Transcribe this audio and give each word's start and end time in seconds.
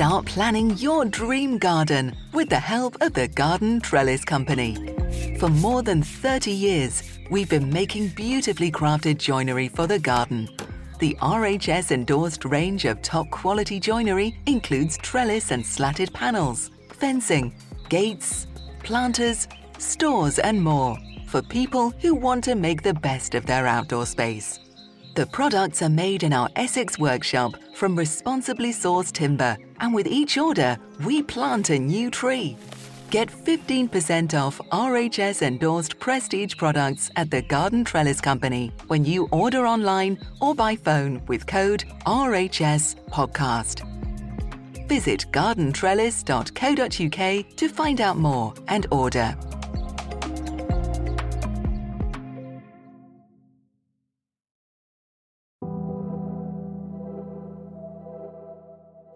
Start 0.00 0.24
planning 0.24 0.78
your 0.78 1.04
dream 1.04 1.58
garden 1.58 2.16
with 2.32 2.48
the 2.48 2.58
help 2.58 2.96
of 3.02 3.12
the 3.12 3.28
Garden 3.28 3.82
Trellis 3.82 4.24
Company. 4.24 4.96
For 5.38 5.50
more 5.50 5.82
than 5.82 6.02
30 6.02 6.50
years, 6.50 7.02
we've 7.30 7.50
been 7.50 7.68
making 7.68 8.08
beautifully 8.16 8.72
crafted 8.72 9.18
joinery 9.18 9.68
for 9.68 9.86
the 9.86 9.98
garden. 9.98 10.48
The 11.00 11.18
RHS 11.20 11.92
endorsed 11.92 12.46
range 12.46 12.86
of 12.86 13.02
top 13.02 13.28
quality 13.28 13.78
joinery 13.78 14.38
includes 14.46 14.96
trellis 14.96 15.50
and 15.50 15.66
slatted 15.66 16.14
panels, 16.14 16.70
fencing, 16.94 17.52
gates, 17.90 18.46
planters, 18.82 19.48
stores, 19.76 20.38
and 20.38 20.62
more 20.62 20.96
for 21.26 21.42
people 21.42 21.90
who 22.00 22.14
want 22.14 22.42
to 22.44 22.54
make 22.54 22.80
the 22.80 22.94
best 22.94 23.34
of 23.34 23.44
their 23.44 23.66
outdoor 23.66 24.06
space. 24.06 24.60
The 25.14 25.26
products 25.26 25.82
are 25.82 25.88
made 25.88 26.22
in 26.22 26.32
our 26.32 26.48
Essex 26.54 26.96
workshop 26.96 27.56
from 27.74 27.96
responsibly 27.96 28.72
sourced 28.72 29.10
timber, 29.10 29.56
and 29.80 29.92
with 29.92 30.06
each 30.06 30.38
order, 30.38 30.78
we 31.04 31.20
plant 31.20 31.70
a 31.70 31.78
new 31.78 32.12
tree. 32.12 32.56
Get 33.10 33.28
15% 33.28 34.40
off 34.40 34.60
RHS 34.70 35.42
endorsed 35.42 35.98
prestige 35.98 36.56
products 36.56 37.10
at 37.16 37.28
the 37.28 37.42
Garden 37.42 37.84
Trellis 37.84 38.20
Company 38.20 38.70
when 38.86 39.04
you 39.04 39.28
order 39.32 39.66
online 39.66 40.16
or 40.40 40.54
by 40.54 40.76
phone 40.76 41.20
with 41.26 41.44
code 41.44 41.82
RHS 42.06 42.94
Podcast. 43.10 43.84
Visit 44.86 45.26
gardentrellis.co.uk 45.32 47.56
to 47.56 47.68
find 47.68 48.00
out 48.00 48.16
more 48.16 48.54
and 48.68 48.86
order. 48.92 49.36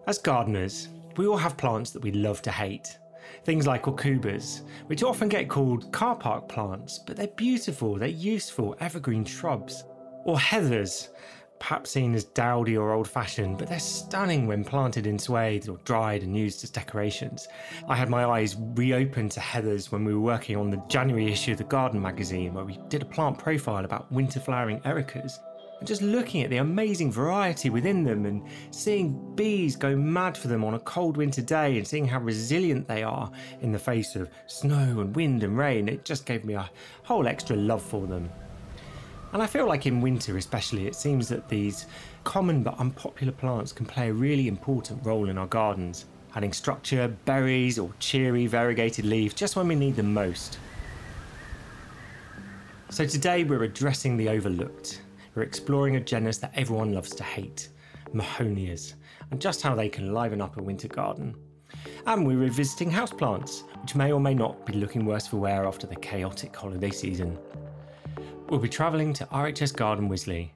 As 0.07 0.19
gardeners, 0.19 0.89
we 1.17 1.25
all 1.25 1.37
have 1.37 1.57
plants 1.57 1.89
that 1.89 2.03
we 2.03 2.11
love 2.11 2.39
to 2.43 2.51
hate. 2.51 2.99
Things 3.43 3.65
like 3.65 3.83
aucubas, 3.83 4.61
which 4.85 5.01
often 5.01 5.27
get 5.27 5.49
called 5.49 5.91
car 5.91 6.15
park 6.15 6.47
plants, 6.47 6.99
but 6.99 7.17
they're 7.17 7.27
beautiful, 7.27 7.95
they're 7.95 8.07
useful, 8.07 8.75
evergreen 8.79 9.25
shrubs. 9.25 9.83
Or 10.23 10.37
heathers, 10.37 11.09
perhaps 11.59 11.89
seen 11.89 12.13
as 12.13 12.23
dowdy 12.23 12.77
or 12.77 12.91
old 12.91 13.07
fashioned, 13.07 13.57
but 13.57 13.67
they're 13.67 13.79
stunning 13.79 14.45
when 14.45 14.63
planted 14.63 15.07
in 15.07 15.17
swathes 15.17 15.67
or 15.67 15.77
dried 15.85 16.21
and 16.21 16.37
used 16.37 16.63
as 16.63 16.69
decorations. 16.69 17.47
I 17.87 17.95
had 17.95 18.09
my 18.09 18.25
eyes 18.25 18.55
reopened 18.75 19.31
to 19.31 19.39
heathers 19.39 19.91
when 19.91 20.05
we 20.05 20.13
were 20.13 20.19
working 20.19 20.55
on 20.55 20.69
the 20.69 20.83
January 20.87 21.31
issue 21.31 21.53
of 21.53 21.57
the 21.57 21.63
Garden 21.63 21.99
magazine, 21.99 22.53
where 22.53 22.65
we 22.65 22.79
did 22.89 23.01
a 23.01 23.05
plant 23.05 23.39
profile 23.39 23.85
about 23.85 24.11
winter 24.11 24.39
flowering 24.39 24.81
ericas 24.81 25.39
and 25.79 25.87
just 25.87 26.01
looking 26.01 26.43
at 26.43 26.49
the 26.49 26.57
amazing 26.57 27.11
variety 27.11 27.69
within 27.69 28.03
them 28.03 28.25
and 28.25 28.43
seeing 28.71 29.35
bees 29.35 29.75
go 29.75 29.95
mad 29.95 30.37
for 30.37 30.47
them 30.47 30.63
on 30.63 30.73
a 30.73 30.79
cold 30.79 31.17
winter 31.17 31.41
day 31.41 31.77
and 31.77 31.87
seeing 31.87 32.07
how 32.07 32.19
resilient 32.19 32.87
they 32.87 33.03
are 33.03 33.31
in 33.61 33.71
the 33.71 33.79
face 33.79 34.15
of 34.15 34.29
snow 34.47 34.99
and 34.99 35.15
wind 35.15 35.43
and 35.43 35.57
rain, 35.57 35.89
it 35.89 36.05
just 36.05 36.25
gave 36.25 36.45
me 36.45 36.53
a 36.53 36.69
whole 37.03 37.27
extra 37.27 37.55
love 37.55 37.81
for 37.81 38.07
them. 38.07 38.29
And 39.33 39.43
I 39.43 39.47
feel 39.47 39.67
like 39.67 39.85
in 39.85 39.99
winter, 39.99 40.37
especially, 40.37 40.87
it 40.87 40.95
seems 40.95 41.27
that 41.27 41.49
these 41.49 41.87
common 42.23 42.63
but 42.63 42.79
unpopular 42.79 43.33
plants 43.33 43.73
can 43.73 43.85
play 43.85 44.09
a 44.09 44.13
really 44.13 44.47
important 44.47 45.05
role 45.05 45.27
in 45.27 45.37
our 45.37 45.47
gardens, 45.47 46.05
adding 46.35 46.53
structure, 46.53 47.09
berries, 47.25 47.77
or 47.77 47.91
cheery 47.99 48.47
variegated 48.47 49.03
leaves 49.03 49.33
just 49.33 49.57
when 49.57 49.67
we 49.67 49.75
need 49.75 49.97
them 49.97 50.13
most. 50.13 50.57
So 52.91 53.05
today 53.05 53.43
we're 53.43 53.63
addressing 53.63 54.15
the 54.15 54.29
overlooked 54.29 55.01
we're 55.35 55.43
exploring 55.43 55.97
a 55.97 55.99
genus 55.99 56.37
that 56.37 56.53
everyone 56.55 56.93
loves 56.93 57.13
to 57.15 57.23
hate 57.23 57.69
Mahonias, 58.13 58.93
and 59.31 59.41
just 59.41 59.61
how 59.61 59.75
they 59.75 59.89
can 59.89 60.13
liven 60.13 60.41
up 60.41 60.57
a 60.57 60.63
winter 60.63 60.87
garden. 60.87 61.35
And 62.07 62.25
we're 62.25 62.37
revisiting 62.37 62.89
houseplants, 62.89 63.63
which 63.81 63.95
may 63.95 64.11
or 64.11 64.19
may 64.19 64.33
not 64.33 64.65
be 64.65 64.73
looking 64.73 65.05
worse 65.05 65.27
for 65.27 65.37
wear 65.37 65.65
after 65.65 65.87
the 65.87 65.95
chaotic 65.95 66.55
holiday 66.55 66.91
season. 66.91 67.37
We'll 68.47 68.59
be 68.59 68.69
travelling 68.69 69.11
to 69.13 69.25
RHS 69.25 69.75
Garden 69.75 70.09
Wisley, 70.09 70.51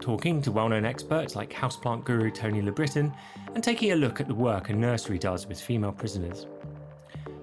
talking 0.00 0.42
to 0.42 0.50
well 0.50 0.68
known 0.68 0.84
experts 0.84 1.36
like 1.36 1.52
houseplant 1.52 2.04
guru 2.04 2.30
Tony 2.30 2.60
Le-Britton, 2.60 3.12
and 3.54 3.62
taking 3.62 3.92
a 3.92 3.96
look 3.96 4.20
at 4.20 4.26
the 4.26 4.34
work 4.34 4.70
a 4.70 4.74
nursery 4.74 5.18
does 5.18 5.46
with 5.46 5.60
female 5.60 5.92
prisoners. 5.92 6.46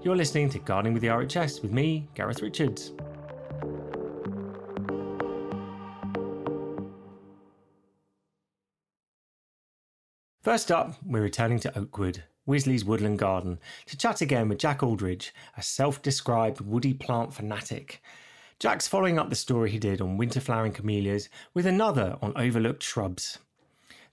You're 0.04 0.16
listening 0.16 0.50
to 0.50 0.60
Gardening 0.60 0.94
with 0.94 1.04
the 1.04 1.10
RHS 1.10 1.62
with 1.62 1.72
me, 1.72 2.10
Gareth 2.16 2.42
Richards. 2.42 2.92
First 10.42 10.72
up, 10.72 10.96
we're 11.06 11.22
returning 11.22 11.60
to 11.60 11.78
Oakwood, 11.78 12.24
Wisley's 12.48 12.84
woodland 12.84 13.20
garden, 13.20 13.60
to 13.86 13.96
chat 13.96 14.22
again 14.22 14.50
with 14.50 14.58
Jack 14.58 14.82
Aldridge, 14.82 15.36
a 15.56 15.62
self 15.62 16.02
described 16.02 16.62
woody 16.62 16.96
plant 16.96 17.32
fanatic. 17.32 18.02
Jack's 18.58 18.88
following 18.88 19.20
up 19.20 19.30
the 19.30 19.36
story 19.36 19.70
he 19.70 19.78
did 19.78 20.02
on 20.02 20.18
winter 20.18 20.40
flowering 20.40 20.72
camellias 20.72 21.30
with 21.54 21.68
another 21.68 22.18
on 22.24 22.34
overlooked 22.36 22.82
shrubs. 22.82 23.38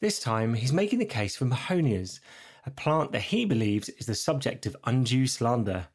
This 0.00 0.21
time, 0.21 0.53
he's 0.53 0.71
making 0.71 0.99
the 0.99 1.06
case 1.06 1.34
for 1.34 1.47
Mahonias, 1.47 2.21
a 2.67 2.71
plant 2.71 3.11
that 3.12 3.22
he 3.22 3.47
believes 3.47 3.88
is 3.88 4.05
the 4.05 4.15
subject 4.15 4.67
of 4.67 4.77
undue 4.84 5.27
slander. 5.27 5.87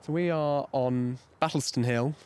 So 0.00 0.12
we 0.12 0.30
are 0.30 0.66
on 0.72 1.16
Battleston 1.38 1.84
Hill 1.84 2.16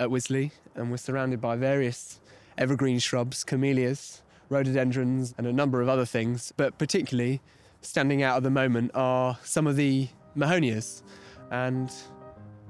at 0.00 0.08
Wisley, 0.08 0.52
and 0.74 0.90
we're 0.90 0.96
surrounded 0.96 1.42
by 1.42 1.56
various 1.56 2.18
evergreen 2.56 2.98
shrubs, 2.98 3.44
camellias, 3.44 4.22
rhododendrons, 4.48 5.34
and 5.38 5.46
a 5.46 5.52
number 5.52 5.80
of 5.80 5.88
other 5.88 6.04
things. 6.04 6.52
But 6.56 6.78
particularly 6.78 7.40
standing 7.80 8.22
out 8.22 8.36
at 8.36 8.42
the 8.42 8.50
moment 8.50 8.90
are 8.94 9.38
some 9.42 9.66
of 9.66 9.76
the 9.76 10.08
Mahonias. 10.36 11.02
And 11.50 11.92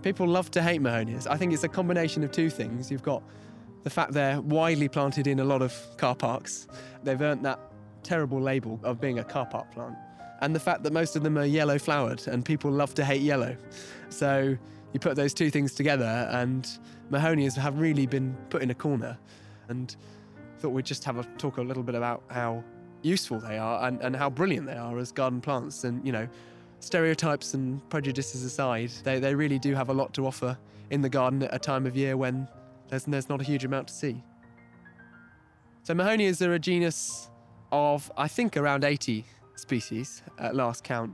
people 0.03 0.27
love 0.27 0.51
to 0.53 0.63
hate 0.63 0.81
Mahonias. 0.81 1.27
I 1.27 1.37
think 1.37 1.53
it's 1.53 1.65
a 1.65 1.69
combination 1.69 2.23
of 2.25 2.31
two 2.31 2.51
things. 2.51 2.91
You've 2.91 3.03
got 3.03 3.23
the 3.83 3.91
fact 3.91 4.13
they're 4.13 4.41
widely 4.41 4.89
planted 4.89 5.29
in 5.29 5.39
a 5.39 5.45
lot 5.45 5.63
of 5.63 5.73
car 5.97 6.17
parks, 6.17 6.67
they've 7.05 7.23
earned 7.23 7.45
that 7.45 7.61
terrible 8.03 8.41
label 8.41 8.81
of 8.83 9.01
being 9.01 9.21
a 9.21 9.25
car 9.25 9.47
park 9.47 9.71
plant. 9.71 9.95
And 10.41 10.55
the 10.55 10.61
fact 10.61 10.83
that 10.83 10.93
most 10.93 11.15
of 11.15 11.23
them 11.23 11.39
are 11.39 11.45
yellow 11.45 11.79
flowered 11.79 12.27
and 12.27 12.45
people 12.45 12.71
love 12.71 12.95
to 12.95 13.05
hate 13.05 13.23
yellow. 13.23 13.57
So 14.09 14.57
you 14.93 14.99
put 14.99 15.15
those 15.15 15.33
two 15.33 15.51
things 15.51 15.73
together, 15.73 16.29
and 16.33 16.69
Mahonias 17.13 17.55
have 17.57 17.79
really 17.79 18.07
been 18.07 18.37
put 18.51 18.61
in 18.63 18.71
a 18.71 18.75
corner. 18.75 19.17
And 19.69 19.95
thought 20.57 20.71
we'd 20.71 20.87
just 20.87 21.05
have 21.05 21.19
a 21.19 21.25
talk 21.39 21.59
a 21.59 21.63
little 21.63 21.83
bit 21.83 21.95
about 21.95 22.23
how 22.29 22.65
useful 23.03 23.39
they 23.39 23.59
are 23.59 23.87
and, 23.87 24.01
and 24.03 24.17
how 24.17 24.29
brilliant 24.29 24.67
they 24.67 24.77
are 24.77 24.99
as 24.99 25.13
garden 25.13 25.41
plants. 25.41 25.85
And, 25.85 26.05
you 26.05 26.13
know, 26.13 26.29
stereotypes 26.81 27.55
and 27.55 27.87
prejudices 27.89 28.43
aside, 28.43 28.91
they, 29.05 29.19
they 29.19 29.35
really 29.35 29.59
do 29.59 29.75
have 29.75 29.89
a 29.89 29.95
lot 29.95 30.13
to 30.15 30.27
offer 30.27 30.57
in 30.91 31.03
the 31.03 31.09
garden 31.09 31.43
at 31.43 31.55
a 31.55 31.59
time 31.59 31.87
of 31.87 31.97
year 31.97 32.17
when 32.17 32.49
there's, 32.89 33.05
there's 33.05 33.29
not 33.29 33.41
a 33.41 33.45
huge 33.45 33.65
amount 33.65 33.89
to 33.89 33.95
see. 33.95 34.23
So, 35.83 35.95
Mahonias 35.95 36.45
are 36.45 36.55
a 36.55 36.59
genus 36.59 37.31
of, 37.71 38.11
I 38.17 38.29
think, 38.29 38.57
around 38.57 38.85
80 38.85 39.25
species 39.57 40.23
at 40.39 40.55
last 40.55 40.85
count. 40.85 41.13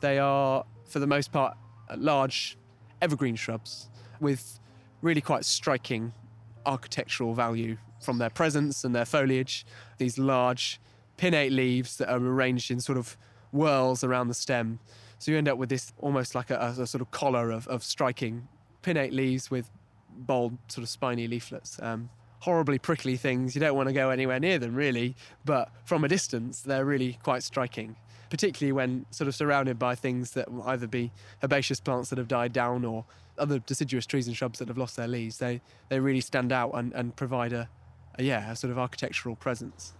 They 0.00 0.18
are, 0.18 0.64
for 0.88 0.98
the 0.98 1.06
most 1.06 1.32
part, 1.32 1.56
large 1.96 2.58
evergreen 3.02 3.36
shrubs 3.36 3.88
with 4.20 4.60
really 5.02 5.20
quite 5.20 5.44
striking 5.44 6.12
architectural 6.66 7.34
value 7.34 7.76
from 8.00 8.18
their 8.18 8.30
presence 8.30 8.84
and 8.84 8.94
their 8.94 9.04
foliage. 9.04 9.66
These 9.98 10.18
large 10.18 10.80
pinnate 11.18 11.54
leaves 11.54 11.96
that 11.98 12.10
are 12.10 12.18
arranged 12.18 12.70
in 12.70 12.80
sort 12.80 12.98
of 12.98 13.16
whorls 13.52 14.02
around 14.02 14.28
the 14.28 14.34
stem. 14.34 14.78
So 15.18 15.30
you 15.30 15.38
end 15.38 15.48
up 15.48 15.58
with 15.58 15.68
this 15.68 15.92
almost 15.98 16.34
like 16.34 16.50
a, 16.50 16.74
a 16.78 16.86
sort 16.86 17.02
of 17.02 17.10
collar 17.10 17.50
of, 17.50 17.68
of, 17.68 17.84
striking 17.84 18.48
pinnate 18.82 19.12
leaves 19.12 19.50
with 19.50 19.70
bold, 20.10 20.56
sort 20.68 20.82
of 20.82 20.88
spiny 20.88 21.28
leaflets. 21.28 21.78
Um, 21.82 22.08
horribly 22.40 22.78
prickly 22.78 23.16
things. 23.16 23.54
You 23.54 23.60
don't 23.60 23.76
want 23.76 23.88
to 23.88 23.92
go 23.92 24.10
anywhere 24.10 24.40
near 24.40 24.58
them, 24.58 24.74
really, 24.74 25.14
but 25.44 25.70
from 25.84 26.04
a 26.04 26.08
distance, 26.08 26.62
they're 26.62 26.86
really 26.86 27.18
quite 27.22 27.42
striking, 27.42 27.96
particularly 28.30 28.72
when 28.72 29.06
sort 29.10 29.28
of 29.28 29.34
surrounded 29.34 29.78
by 29.78 29.94
things 29.94 30.30
that 30.32 30.50
will 30.50 30.62
either 30.62 30.86
be 30.86 31.12
herbaceous 31.44 31.80
plants 31.80 32.08
that 32.10 32.18
have 32.18 32.28
died 32.28 32.52
down 32.52 32.84
or 32.84 33.04
other 33.36 33.58
deciduous 33.58 34.06
trees 34.06 34.26
and 34.26 34.36
shrubs 34.36 34.58
that 34.58 34.68
have 34.68 34.78
lost 34.78 34.96
their 34.96 35.08
leaves. 35.08 35.38
They, 35.38 35.60
they 35.88 36.00
really 36.00 36.20
stand 36.20 36.50
out 36.50 36.70
and, 36.74 36.92
and 36.94 37.14
provide 37.14 37.52
a, 37.52 37.68
yeah, 38.18 38.50
a 38.50 38.56
sort 38.56 38.70
of 38.70 38.78
architectural 38.78 39.36
presence. 39.36 39.94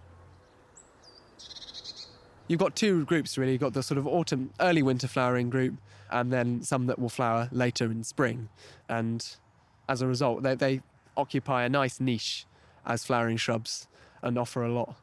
You've 2.47 2.59
got 2.59 2.75
two 2.75 3.05
groups 3.05 3.37
really. 3.37 3.53
You've 3.53 3.61
got 3.61 3.73
the 3.73 3.83
sort 3.83 3.97
of 3.97 4.05
autumn, 4.05 4.51
early 4.59 4.83
winter 4.83 5.07
flowering 5.07 5.49
group, 5.49 5.75
and 6.09 6.31
then 6.31 6.61
some 6.61 6.87
that 6.87 6.99
will 6.99 7.09
flower 7.09 7.47
later 7.51 7.85
in 7.85 8.03
spring. 8.03 8.49
And 8.89 9.25
as 9.87 10.01
a 10.01 10.07
result, 10.07 10.43
they, 10.43 10.55
they 10.55 10.81
occupy 11.15 11.63
a 11.63 11.69
nice 11.69 11.99
niche 11.99 12.45
as 12.85 13.05
flowering 13.05 13.37
shrubs 13.37 13.87
and 14.21 14.37
offer 14.37 14.63
a 14.63 14.71
lot 14.71 14.95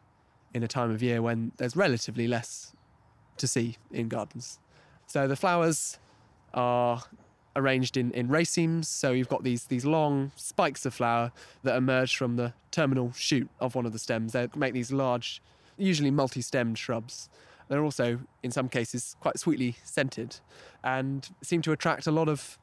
in 0.55 0.63
a 0.63 0.69
time 0.69 0.91
of 0.91 1.03
year 1.03 1.23
when 1.23 1.53
there's 1.57 1.77
relatively 1.77 2.27
less 2.27 2.75
to 3.37 3.47
see 3.47 3.77
in 3.91 4.09
gardens. 4.09 4.59
So 5.07 5.27
the 5.27 5.37
flowers 5.37 5.99
are 6.53 7.03
arranged 7.59 7.97
in, 7.97 8.11
in 8.13 8.29
racemes. 8.29 8.87
So 8.87 9.13
you've 9.13 9.29
got 9.29 9.45
these, 9.45 9.65
these 9.65 9.85
long 9.85 10.33
spikes 10.37 10.87
of 10.87 10.95
flower 10.95 11.33
that 11.63 11.77
emerge 11.77 12.17
from 12.17 12.37
the 12.37 12.55
terminal 12.71 13.13
shoot 13.13 13.49
of 13.61 13.75
one 13.75 13.87
of 13.87 13.93
the 13.93 13.99
stems. 13.99 14.33
They 14.33 14.49
make 14.57 14.73
these 14.73 14.93
large, 14.93 15.43
usually 15.77 16.11
multi 16.11 16.41
stemmed 16.41 16.79
shrubs. 16.79 17.29
They're 17.69 17.85
also, 17.85 18.21
in 18.43 18.51
some 18.51 18.69
cases, 18.69 19.17
quite 19.21 19.39
sweetly 19.39 19.77
scented 19.85 20.37
and 20.83 21.29
seem 21.43 21.61
to 21.63 21.73
attract 21.73 22.07
a 22.07 22.11
lot 22.11 22.29
of 22.29 22.59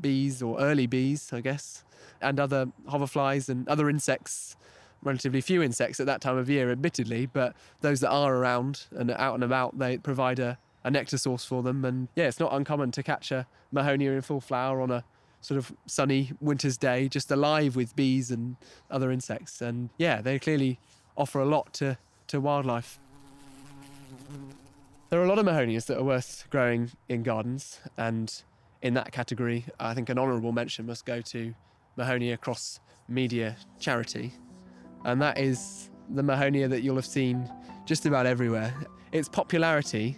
bees 0.00 0.42
or 0.42 0.58
early 0.60 0.86
bees, 0.86 1.30
I 1.32 1.40
guess, 1.40 1.84
and 2.20 2.40
other 2.40 2.66
hoverflies 2.88 3.48
and 3.48 3.68
other 3.68 3.88
insects. 3.90 4.56
Relatively 5.02 5.42
few 5.42 5.62
insects 5.62 6.00
at 6.00 6.06
that 6.06 6.22
time 6.22 6.38
of 6.38 6.48
year, 6.48 6.72
admittedly, 6.72 7.26
but 7.26 7.54
those 7.82 8.00
that 8.00 8.08
are 8.08 8.34
around 8.34 8.86
and 8.92 9.10
out 9.10 9.34
and 9.34 9.44
about, 9.44 9.78
they 9.78 9.98
provide 9.98 10.38
a, 10.38 10.58
a 10.86 10.90
nectar 10.90 11.18
source 11.18 11.44
for 11.44 11.62
them. 11.62 11.84
And 11.84 12.08
yeah, 12.14 12.28
it's 12.28 12.38
not 12.38 12.54
uncommon 12.54 12.92
to 12.92 13.02
catch 13.02 13.32
a 13.32 13.46
Mahonia 13.74 14.14
in 14.14 14.22
full 14.22 14.40
flower 14.40 14.80
on 14.80 14.90
a 14.92 15.04
sort 15.40 15.58
of 15.58 15.72
sunny 15.86 16.30
winter's 16.40 16.78
day, 16.78 17.08
just 17.08 17.30
alive 17.30 17.74
with 17.74 17.94
bees 17.96 18.30
and 18.30 18.56
other 18.88 19.10
insects. 19.10 19.60
And 19.60 19.90
yeah, 19.98 20.22
they 20.22 20.38
clearly 20.38 20.78
offer 21.16 21.40
a 21.40 21.44
lot 21.44 21.74
to, 21.74 21.98
to 22.28 22.40
wildlife. 22.40 23.00
There 25.10 25.20
are 25.20 25.24
a 25.24 25.28
lot 25.28 25.40
of 25.40 25.44
Mahonias 25.44 25.86
that 25.86 25.98
are 25.98 26.04
worth 26.04 26.46
growing 26.50 26.90
in 27.08 27.22
gardens, 27.22 27.80
and 27.96 28.32
in 28.82 28.94
that 28.94 29.12
category, 29.12 29.64
I 29.78 29.94
think 29.94 30.08
an 30.08 30.18
honourable 30.18 30.52
mention 30.52 30.86
must 30.86 31.04
go 31.04 31.20
to 31.20 31.54
Mahonia 31.96 32.40
cross 32.40 32.80
media 33.08 33.56
charity, 33.78 34.32
and 35.04 35.22
that 35.22 35.38
is 35.38 35.90
the 36.10 36.22
Mahonia 36.22 36.68
that 36.70 36.82
you'll 36.82 36.96
have 36.96 37.06
seen 37.06 37.48
just 37.84 38.04
about 38.06 38.26
everywhere. 38.26 38.74
Its 39.12 39.28
popularity 39.28 40.16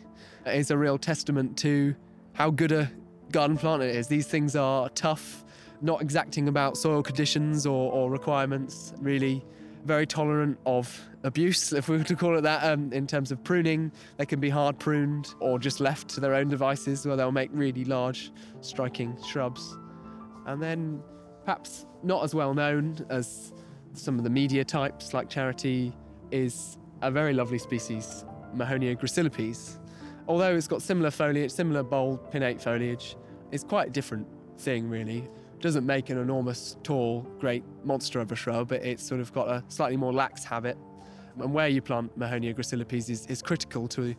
is 0.54 0.70
a 0.70 0.78
real 0.78 0.98
testament 0.98 1.56
to 1.58 1.94
how 2.32 2.50
good 2.50 2.72
a 2.72 2.90
garden 3.32 3.56
plant 3.56 3.82
it 3.82 3.94
is. 3.94 4.08
These 4.08 4.26
things 4.26 4.56
are 4.56 4.88
tough, 4.90 5.44
not 5.80 6.00
exacting 6.02 6.48
about 6.48 6.76
soil 6.76 7.02
conditions 7.02 7.66
or, 7.66 7.92
or 7.92 8.10
requirements, 8.10 8.92
really 9.00 9.44
very 9.84 10.06
tolerant 10.06 10.58
of 10.66 11.00
abuse, 11.24 11.72
if 11.72 11.88
we 11.88 11.96
were 11.96 12.04
to 12.04 12.16
call 12.16 12.36
it 12.36 12.42
that, 12.42 12.62
um, 12.64 12.92
in 12.92 13.06
terms 13.06 13.32
of 13.32 13.42
pruning. 13.42 13.90
They 14.16 14.26
can 14.26 14.40
be 14.40 14.50
hard 14.50 14.78
pruned 14.78 15.34
or 15.40 15.58
just 15.58 15.80
left 15.80 16.08
to 16.10 16.20
their 16.20 16.34
own 16.34 16.48
devices 16.48 17.06
where 17.06 17.16
they'll 17.16 17.32
make 17.32 17.50
really 17.52 17.84
large, 17.84 18.30
striking 18.60 19.16
shrubs. 19.26 19.76
And 20.46 20.62
then, 20.62 21.02
perhaps 21.44 21.86
not 22.02 22.22
as 22.22 22.34
well 22.34 22.54
known 22.54 23.04
as 23.10 23.52
some 23.94 24.18
of 24.18 24.24
the 24.24 24.30
media 24.30 24.64
types 24.64 25.14
like 25.14 25.28
Charity, 25.28 25.92
is 26.30 26.78
a 27.02 27.10
very 27.10 27.32
lovely 27.32 27.58
species, 27.58 28.24
Mahonia 28.54 28.96
gracilipes. 28.96 29.78
Although 30.28 30.54
it's 30.54 30.68
got 30.68 30.82
similar 30.82 31.10
foliage, 31.10 31.50
similar 31.50 31.82
bold 31.82 32.30
pinnate 32.30 32.60
foliage, 32.62 33.16
it's 33.50 33.64
quite 33.64 33.88
a 33.88 33.90
different 33.90 34.26
thing, 34.58 34.88
really 34.88 35.28
doesn't 35.60 35.86
make 35.86 36.10
an 36.10 36.18
enormous, 36.18 36.76
tall, 36.82 37.22
great 37.38 37.64
monster 37.84 38.20
of 38.20 38.30
a 38.32 38.36
shrub. 38.36 38.68
But 38.68 38.84
it's 38.84 39.02
sort 39.02 39.20
of 39.20 39.32
got 39.32 39.48
a 39.48 39.64
slightly 39.68 39.96
more 39.96 40.12
lax 40.12 40.44
habit. 40.44 40.76
And 41.38 41.52
where 41.52 41.68
you 41.68 41.80
plant 41.80 42.16
Mahonia 42.18 42.54
gracilipes 42.54 43.10
is, 43.10 43.26
is 43.26 43.42
critical 43.42 43.86
to 43.88 44.14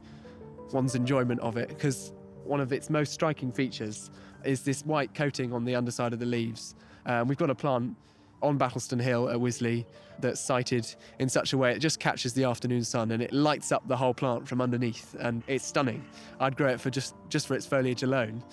one's 0.72 0.96
enjoyment 0.96 1.40
of 1.42 1.58
it 1.58 1.68
because 1.68 2.14
one 2.44 2.62
of 2.62 2.72
its 2.72 2.90
most 2.90 3.14
striking 3.14 3.52
features 3.52 4.10
is 4.46 4.64
this 4.64 4.86
white 4.86 5.14
coating 5.14 5.52
on 5.52 5.66
the 5.66 5.76
underside 5.76 6.14
of 6.14 6.20
the 6.20 6.26
leaves. 6.26 6.76
Um, 7.06 7.28
we've 7.28 7.38
got 7.38 7.50
a 7.50 7.56
plant 7.56 7.96
on 8.42 8.58
Battleston 8.58 9.00
Hill 9.00 9.30
at 9.30 9.38
Wisley 9.38 9.86
that's 10.20 10.40
sited 10.40 10.94
in 11.20 11.30
such 11.30 11.54
a 11.54 11.58
way 11.58 11.72
it 11.72 11.80
just 11.80 12.00
catches 12.00 12.34
the 12.34 12.44
afternoon 12.44 12.84
sun 12.84 13.12
and 13.12 13.24
it 13.24 13.32
lights 13.32 13.72
up 13.72 13.88
the 13.88 13.96
whole 13.96 14.14
plant 14.14 14.48
from 14.48 14.62
underneath 14.62 15.16
and 15.20 15.44
it's 15.48 15.66
stunning. 15.66 16.04
I'd 16.40 16.58
grow 16.58 16.70
it 16.70 16.82
for 16.82 16.90
just, 16.90 17.16
just 17.30 17.48
for 17.48 17.56
its 17.56 17.66
foliage 17.66 18.04
alone. 18.04 18.44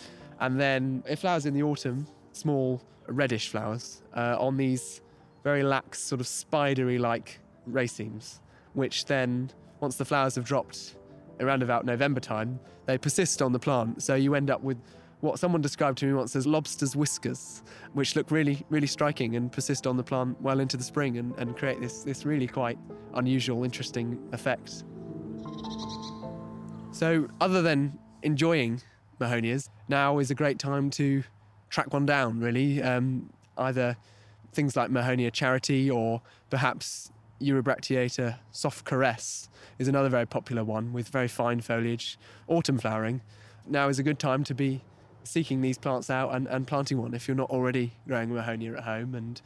And 0.40 0.60
then 0.60 1.02
it 1.06 1.16
flowers 1.16 1.46
in 1.46 1.54
the 1.54 1.62
autumn 1.62 2.06
small 2.32 2.82
reddish 3.08 3.48
flowers 3.48 4.02
uh, 4.14 4.36
on 4.38 4.56
these 4.56 5.00
very 5.42 5.62
lax, 5.62 6.00
sort 6.00 6.20
of 6.20 6.26
spidery 6.26 6.98
like 6.98 7.38
racemes, 7.70 8.40
which 8.74 9.04
then, 9.06 9.50
once 9.80 9.96
the 9.96 10.04
flowers 10.04 10.34
have 10.34 10.44
dropped 10.44 10.96
around 11.40 11.62
about 11.62 11.84
November 11.84 12.20
time, 12.20 12.58
they 12.86 12.98
persist 12.98 13.42
on 13.42 13.52
the 13.52 13.58
plant. 13.58 14.02
So 14.02 14.14
you 14.14 14.34
end 14.34 14.50
up 14.50 14.62
with 14.62 14.78
what 15.26 15.38
someone 15.38 15.60
described 15.60 15.98
to 15.98 16.06
me 16.06 16.12
once 16.12 16.36
as 16.36 16.46
lobster's 16.46 16.96
whiskers, 16.96 17.62
which 17.92 18.16
look 18.16 18.30
really, 18.30 18.64
really 18.70 18.86
striking 18.86 19.36
and 19.36 19.50
persist 19.52 19.86
on 19.86 19.96
the 19.96 20.02
plant 20.02 20.40
well 20.40 20.60
into 20.60 20.76
the 20.76 20.84
spring 20.84 21.18
and, 21.18 21.36
and 21.38 21.56
create 21.56 21.80
this, 21.80 22.04
this 22.04 22.24
really 22.24 22.46
quite 22.46 22.78
unusual, 23.14 23.64
interesting 23.64 24.18
effect. 24.32 24.84
So, 26.92 27.28
other 27.40 27.60
than 27.60 27.98
enjoying 28.22 28.80
Mahonias, 29.20 29.68
now 29.88 30.18
is 30.18 30.30
a 30.30 30.34
great 30.34 30.58
time 30.58 30.88
to 30.90 31.22
track 31.68 31.92
one 31.92 32.06
down, 32.06 32.40
really. 32.40 32.82
Um, 32.82 33.30
either 33.58 33.96
things 34.52 34.76
like 34.76 34.90
Mahonia 34.90 35.32
Charity 35.32 35.90
or 35.90 36.22
perhaps 36.48 37.12
Eurybracteata 37.40 38.38
Soft 38.50 38.84
Caress 38.84 39.48
is 39.78 39.88
another 39.88 40.08
very 40.08 40.26
popular 40.26 40.64
one 40.64 40.92
with 40.92 41.08
very 41.08 41.28
fine 41.28 41.60
foliage, 41.60 42.18
autumn 42.48 42.78
flowering. 42.78 43.20
Now 43.68 43.88
is 43.88 43.98
a 43.98 44.02
good 44.02 44.18
time 44.18 44.44
to 44.44 44.54
be 44.54 44.82
seeking 45.26 45.60
these 45.60 45.78
plants 45.78 46.10
out 46.10 46.34
and, 46.34 46.46
and 46.46 46.66
planting 46.66 46.98
one 46.98 47.14
if 47.14 47.28
you're 47.28 47.36
not 47.36 47.50
already 47.50 47.92
growing 48.06 48.30
Mahonia 48.30 48.76
at 48.76 48.84
home. 48.84 49.14
And 49.14 49.40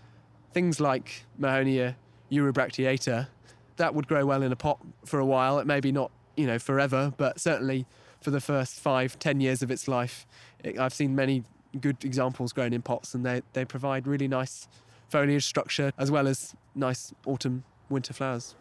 things 0.52 0.80
like 0.80 1.24
Mahonia 1.40 1.96
Eurybracteata, 2.30 3.28
that 3.76 3.94
would 3.94 4.06
grow 4.06 4.26
well 4.26 4.42
in 4.42 4.52
a 4.52 4.56
pot 4.56 4.78
for 5.04 5.18
a 5.18 5.26
while. 5.26 5.58
It 5.58 5.66
may 5.66 5.80
be 5.80 5.92
not, 5.92 6.10
you 6.36 6.46
know, 6.46 6.58
forever, 6.58 7.12
but 7.16 7.40
certainly 7.40 7.86
for 8.20 8.30
the 8.30 8.40
first 8.40 8.74
five, 8.74 9.18
ten 9.18 9.40
years 9.40 9.62
of 9.62 9.70
its 9.70 9.88
life. 9.88 10.26
It, 10.62 10.78
I've 10.78 10.94
seen 10.94 11.14
many 11.14 11.44
good 11.80 12.04
examples 12.04 12.52
grown 12.52 12.72
in 12.72 12.82
pots, 12.82 13.14
and 13.14 13.24
they, 13.24 13.42
they 13.52 13.64
provide 13.64 14.06
really 14.06 14.28
nice 14.28 14.68
foliage 15.08 15.44
structure 15.44 15.92
as 15.98 16.10
well 16.10 16.28
as 16.28 16.54
nice 16.74 17.12
autumn 17.26 17.64
winter 17.88 18.12
flowers. 18.12 18.54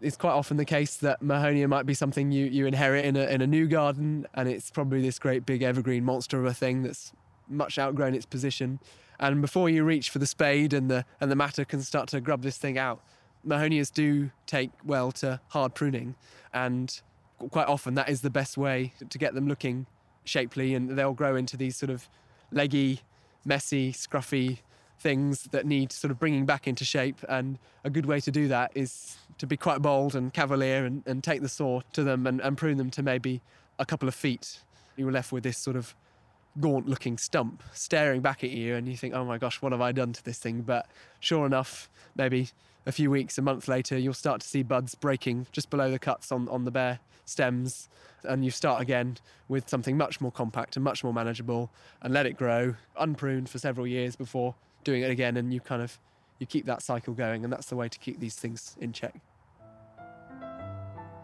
It's 0.00 0.16
quite 0.16 0.32
often 0.32 0.56
the 0.56 0.64
case 0.64 0.96
that 0.98 1.22
Mahonia 1.22 1.68
might 1.68 1.86
be 1.86 1.94
something 1.94 2.30
you, 2.30 2.46
you 2.46 2.66
inherit 2.66 3.04
in 3.04 3.16
a, 3.16 3.24
in 3.26 3.40
a 3.40 3.46
new 3.46 3.66
garden, 3.66 4.26
and 4.34 4.48
it's 4.48 4.70
probably 4.70 5.00
this 5.00 5.18
great 5.18 5.46
big 5.46 5.62
evergreen 5.62 6.04
monster 6.04 6.38
of 6.38 6.46
a 6.46 6.54
thing 6.54 6.82
that's 6.82 7.12
much 7.48 7.78
outgrown 7.78 8.14
its 8.14 8.26
position. 8.26 8.80
And 9.18 9.40
before 9.40 9.70
you 9.70 9.84
reach 9.84 10.10
for 10.10 10.18
the 10.18 10.26
spade 10.26 10.72
and 10.72 10.90
the, 10.90 11.04
and 11.20 11.30
the 11.30 11.36
mattock 11.36 11.68
can 11.68 11.82
start 11.82 12.08
to 12.08 12.20
grub 12.20 12.42
this 12.42 12.58
thing 12.58 12.76
out, 12.76 13.02
Mahonias 13.46 13.92
do 13.92 14.30
take 14.46 14.70
well 14.84 15.12
to 15.12 15.40
hard 15.48 15.74
pruning, 15.74 16.16
and 16.52 17.00
quite 17.50 17.68
often 17.68 17.94
that 17.94 18.08
is 18.08 18.22
the 18.22 18.30
best 18.30 18.56
way 18.56 18.92
to 19.08 19.18
get 19.18 19.34
them 19.34 19.46
looking 19.46 19.86
shapely 20.24 20.74
and 20.74 20.90
they'll 20.90 21.12
grow 21.12 21.36
into 21.36 21.56
these 21.56 21.76
sort 21.76 21.90
of 21.90 22.08
leggy, 22.50 23.00
messy, 23.44 23.92
scruffy 23.92 24.58
things 24.98 25.44
that 25.44 25.66
need 25.66 25.92
sort 25.92 26.10
of 26.10 26.18
bringing 26.18 26.46
back 26.46 26.66
into 26.66 26.84
shape. 26.84 27.18
And 27.28 27.58
a 27.84 27.90
good 27.90 28.06
way 28.06 28.20
to 28.20 28.30
do 28.30 28.48
that 28.48 28.72
is 28.74 29.16
to 29.38 29.46
be 29.46 29.56
quite 29.56 29.82
bold 29.82 30.14
and 30.14 30.32
cavalier 30.32 30.84
and, 30.84 31.02
and 31.06 31.22
take 31.22 31.42
the 31.42 31.48
saw 31.48 31.80
to 31.92 32.04
them 32.04 32.26
and, 32.26 32.40
and 32.40 32.56
prune 32.56 32.78
them 32.78 32.90
to 32.90 33.02
maybe 33.02 33.40
a 33.78 33.84
couple 33.84 34.08
of 34.08 34.14
feet. 34.14 34.60
You're 34.96 35.12
left 35.12 35.32
with 35.32 35.42
this 35.42 35.58
sort 35.58 35.76
of 35.76 35.94
gaunt 36.60 36.88
looking 36.88 37.18
stump 37.18 37.62
staring 37.72 38.20
back 38.20 38.44
at 38.44 38.50
you 38.50 38.76
and 38.76 38.88
you 38.88 38.96
think 38.96 39.12
oh 39.12 39.24
my 39.24 39.38
gosh 39.38 39.60
what 39.60 39.72
have 39.72 39.80
i 39.80 39.90
done 39.90 40.12
to 40.12 40.22
this 40.22 40.38
thing 40.38 40.62
but 40.62 40.86
sure 41.18 41.46
enough 41.46 41.90
maybe 42.14 42.48
a 42.86 42.92
few 42.92 43.10
weeks 43.10 43.36
a 43.38 43.42
month 43.42 43.66
later 43.66 43.98
you'll 43.98 44.14
start 44.14 44.40
to 44.40 44.46
see 44.46 44.62
buds 44.62 44.94
breaking 44.94 45.46
just 45.50 45.68
below 45.68 45.90
the 45.90 45.98
cuts 45.98 46.30
on, 46.30 46.48
on 46.48 46.64
the 46.64 46.70
bare 46.70 47.00
stems 47.24 47.88
and 48.22 48.44
you 48.44 48.50
start 48.50 48.80
again 48.80 49.16
with 49.48 49.68
something 49.68 49.96
much 49.96 50.20
more 50.20 50.30
compact 50.30 50.76
and 50.76 50.84
much 50.84 51.02
more 51.02 51.12
manageable 51.12 51.70
and 52.02 52.14
let 52.14 52.24
it 52.24 52.36
grow 52.36 52.74
unpruned 52.96 53.48
for 53.48 53.58
several 53.58 53.86
years 53.86 54.14
before 54.14 54.54
doing 54.84 55.02
it 55.02 55.10
again 55.10 55.36
and 55.36 55.52
you 55.52 55.60
kind 55.60 55.82
of 55.82 55.98
you 56.38 56.46
keep 56.46 56.66
that 56.66 56.82
cycle 56.82 57.14
going 57.14 57.44
and 57.44 57.52
that's 57.52 57.66
the 57.66 57.76
way 57.76 57.88
to 57.88 57.98
keep 57.98 58.20
these 58.20 58.36
things 58.36 58.76
in 58.80 58.92
check 58.92 59.14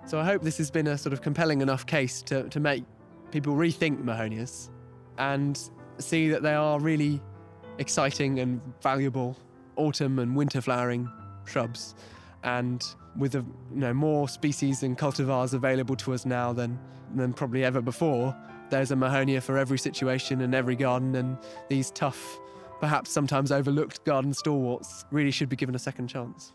so 0.07 0.19
i 0.19 0.25
hope 0.25 0.43
this 0.43 0.59
has 0.59 0.71
been 0.71 0.87
a 0.87 0.99
sort 0.99 1.13
of 1.13 1.23
compelling 1.23 1.61
enough 1.61 1.87
case 1.87 2.23
to, 2.23 2.49
to 2.49 2.61
make 2.61 2.85
people 3.31 3.55
rethink 3.55 4.03
mahonias 4.03 4.71
and 5.19 5.71
see 5.99 6.29
that 6.29 6.43
they 6.43 6.55
are 6.55 6.81
really 6.81 7.21
exciting 7.79 8.39
and 8.41 8.61
valuable 8.83 9.37
autumn 9.77 10.19
and 10.19 10.35
winter 10.35 10.61
flowering 10.61 11.09
shrubs 11.45 11.95
and 12.43 12.95
with 13.17 13.35
a, 13.35 13.45
you 13.73 13.81
know 13.81 13.93
more 13.93 14.29
species 14.29 14.83
and 14.83 14.97
cultivars 14.97 15.53
available 15.55 15.97
to 15.97 16.13
us 16.13 16.25
now 16.25 16.53
than 16.53 16.79
than 17.15 17.33
probably 17.33 17.65
ever 17.65 17.81
before. 17.81 18.37
There's 18.71 18.93
a 18.93 18.95
Mahonia 18.95 19.43
for 19.43 19.59
every 19.59 19.79
situation 19.79 20.41
and 20.43 20.55
every 20.55 20.77
garden, 20.77 21.17
and 21.17 21.37
these 21.69 21.91
tough, 21.91 22.39
perhaps 22.81 23.11
sometimes 23.11 23.53
overlooked 23.53 24.05
garden 24.05 24.33
stalwarts 24.33 25.05
really 25.11 25.31
should 25.31 25.49
be 25.49 25.57
given 25.57 25.75
a 25.75 25.79
second 25.79 26.09
chance. 26.09 26.53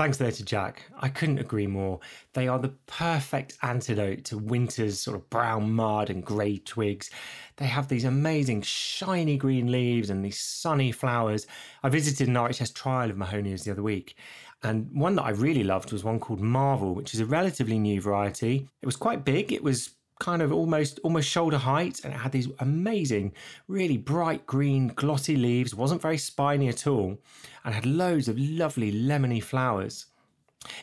Thanks 0.00 0.16
there 0.16 0.32
to 0.32 0.44
Jack. 0.46 0.86
I 0.98 1.10
couldn't 1.10 1.40
agree 1.40 1.66
more. 1.66 2.00
They 2.32 2.48
are 2.48 2.58
the 2.58 2.74
perfect 2.86 3.58
antidote 3.60 4.24
to 4.24 4.38
winter's 4.38 4.98
sort 4.98 5.14
of 5.14 5.28
brown 5.28 5.72
mud 5.72 6.08
and 6.08 6.24
grey 6.24 6.56
twigs. 6.56 7.10
They 7.58 7.66
have 7.66 7.88
these 7.88 8.04
amazing 8.04 8.62
shiny 8.62 9.36
green 9.36 9.70
leaves 9.70 10.08
and 10.08 10.24
these 10.24 10.40
sunny 10.40 10.90
flowers. 10.90 11.46
I 11.82 11.90
visited 11.90 12.28
an 12.28 12.34
RHS 12.34 12.74
trial 12.74 13.10
of 13.10 13.18
Mahonias 13.18 13.64
the 13.64 13.72
other 13.72 13.82
week, 13.82 14.16
and 14.62 14.90
one 14.92 15.16
that 15.16 15.22
I 15.22 15.30
really 15.30 15.64
loved 15.64 15.92
was 15.92 16.04
one 16.04 16.20
called 16.20 16.40
Marvel, 16.40 16.94
which 16.94 17.14
is 17.14 17.20
a 17.20 17.26
relatively 17.26 17.78
new 17.78 18.00
variety. 18.00 18.68
It 18.82 18.86
was 18.86 18.96
quite 18.96 19.24
big, 19.24 19.52
it 19.52 19.62
was 19.62 19.90
kind 20.18 20.42
of 20.42 20.52
almost 20.52 21.00
almost 21.02 21.28
shoulder 21.28 21.56
height 21.56 22.02
and 22.04 22.12
it 22.12 22.18
had 22.18 22.30
these 22.30 22.46
amazing 22.58 23.32
really 23.68 23.96
bright 23.96 24.46
green 24.46 24.88
glossy 24.88 25.34
leaves. 25.34 25.74
Wasn't 25.74 26.02
very 26.02 26.18
spiny 26.18 26.68
at 26.68 26.86
all 26.86 27.18
and 27.64 27.74
had 27.74 27.86
loads 27.86 28.28
of 28.28 28.38
lovely 28.38 28.92
lemony 28.92 29.42
flowers 29.42 30.06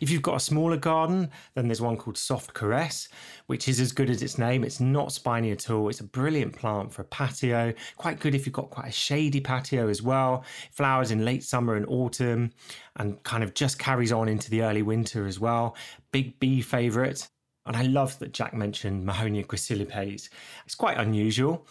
if 0.02 0.10
you've 0.10 0.24
got 0.24 0.36
a 0.36 0.40
smaller 0.40 0.78
garden, 0.78 1.30
then 1.54 1.68
there's 1.68 1.82
one 1.82 1.98
called 1.98 2.18
Soft 2.18 2.54
Caress, 2.54 3.10
which 3.46 3.68
is 3.68 3.80
as 3.80 3.92
good 3.92 4.10
as 4.10 4.24
its 4.24 4.38
name. 4.38 4.64
It's 4.64 4.80
not 4.80 5.12
spiny 5.12 5.52
at 5.52 5.70
all. 5.70 5.90
It's 5.90 6.00
a 6.00 6.06
brilliant 6.06 6.54
plant 6.54 6.92
for 6.92 7.04
a 7.04 7.06
patio. 7.06 7.74
Quite 7.96 8.20
good 8.20 8.34
if 8.34 8.46
you've 8.46 8.54
got 8.54 8.72
quite 8.72 8.88
a 8.88 8.92
shady 8.92 9.40
patio 9.40 9.88
as 9.88 10.02
well. 10.02 10.44
Flowers 10.72 11.12
in 11.12 11.24
late 11.24 11.44
summer 11.44 11.76
and 11.76 11.86
autumn 11.88 12.52
and 12.96 13.22
kind 13.24 13.44
of 13.44 13.54
just 13.54 13.78
carries 13.78 14.12
on 14.12 14.28
into 14.28 14.50
the 14.50 14.64
early 14.64 14.82
winter 14.82 15.28
as 15.28 15.40
well. 15.40 15.76
Big 16.12 16.40
bee 16.40 16.62
favourite. 16.62 17.28
And 17.68 17.76
I 17.76 17.84
love 17.84 18.18
that 18.20 18.32
Jack 18.32 18.54
mentioned 18.54 19.08
Mahonia 19.08 19.46
gracilipes. 19.46 20.30
It's 20.66 20.76
quite 20.76 20.98
unusual, 20.98 21.68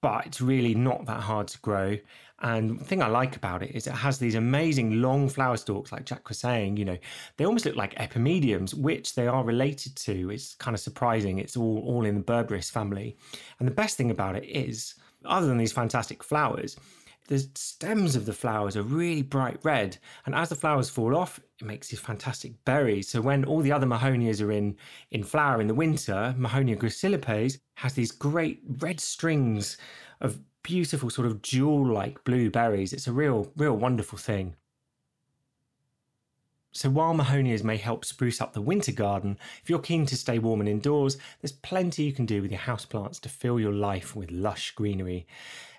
but 0.00 0.24
it's 0.26 0.40
really 0.40 0.74
not 0.74 1.06
that 1.06 1.20
hard 1.20 1.48
to 1.48 1.58
grow. 1.58 1.98
And 2.42 2.80
the 2.80 2.84
thing 2.84 3.02
I 3.02 3.08
like 3.08 3.36
about 3.36 3.62
it 3.62 3.72
is 3.74 3.86
it 3.86 3.92
has 3.92 4.18
these 4.18 4.34
amazing 4.34 5.02
long 5.02 5.28
flower 5.28 5.58
stalks, 5.58 5.92
like 5.92 6.06
Jack 6.06 6.28
was 6.28 6.38
saying, 6.38 6.78
you 6.78 6.84
know, 6.86 6.98
they 7.36 7.44
almost 7.44 7.66
look 7.66 7.76
like 7.76 7.94
epimediums, 7.96 8.72
which 8.72 9.14
they 9.14 9.26
are 9.26 9.44
related 9.44 9.94
to. 9.96 10.30
It's 10.30 10.54
kind 10.54 10.74
of 10.74 10.80
surprising. 10.80 11.38
It's 11.38 11.56
all, 11.56 11.82
all 11.86 12.06
in 12.06 12.14
the 12.14 12.22
Berberis 12.22 12.70
family. 12.70 13.16
And 13.58 13.68
the 13.68 13.72
best 13.72 13.96
thing 13.96 14.10
about 14.10 14.36
it 14.36 14.44
is, 14.44 14.94
other 15.26 15.46
than 15.46 15.58
these 15.58 15.72
fantastic 15.72 16.24
flowers, 16.24 16.76
the 17.28 17.38
stems 17.54 18.16
of 18.16 18.26
the 18.26 18.32
flowers 18.32 18.76
are 18.76 18.82
really 18.82 19.22
bright 19.22 19.58
red. 19.62 19.98
And 20.26 20.34
as 20.34 20.48
the 20.48 20.56
flowers 20.56 20.90
fall 20.90 21.16
off, 21.16 21.38
it 21.60 21.64
makes 21.64 21.88
these 21.88 22.00
fantastic 22.00 22.52
berries. 22.64 23.08
So 23.08 23.20
when 23.20 23.44
all 23.44 23.60
the 23.60 23.70
other 23.70 23.86
Mahonias 23.86 24.42
are 24.42 24.50
in, 24.50 24.76
in 25.12 25.22
flower 25.22 25.60
in 25.60 25.68
the 25.68 25.74
winter, 25.74 26.34
Mahonia 26.36 26.76
gracilipes 26.76 27.58
has 27.74 27.92
these 27.92 28.10
great 28.10 28.60
red 28.78 28.98
strings 28.98 29.76
of 30.20 30.40
beautiful 30.62 31.10
sort 31.10 31.26
of 31.26 31.42
jewel 31.42 31.86
like 31.86 32.24
blue 32.24 32.50
berries. 32.50 32.92
It's 32.92 33.06
a 33.06 33.12
real, 33.12 33.50
real 33.56 33.76
wonderful 33.76 34.18
thing. 34.18 34.56
So 36.72 36.88
while 36.88 37.14
Mahonias 37.14 37.64
may 37.64 37.78
help 37.78 38.04
spruce 38.04 38.40
up 38.40 38.52
the 38.52 38.60
winter 38.60 38.92
garden, 38.92 39.38
if 39.62 39.68
you're 39.68 39.80
keen 39.80 40.06
to 40.06 40.16
stay 40.16 40.38
warm 40.38 40.60
and 40.60 40.68
indoors, 40.68 41.16
there's 41.40 41.52
plenty 41.52 42.04
you 42.04 42.12
can 42.12 42.26
do 42.26 42.42
with 42.42 42.52
your 42.52 42.60
houseplants 42.60 43.20
to 43.20 43.28
fill 43.28 43.58
your 43.58 43.72
life 43.72 44.14
with 44.14 44.30
lush 44.30 44.70
greenery. 44.72 45.26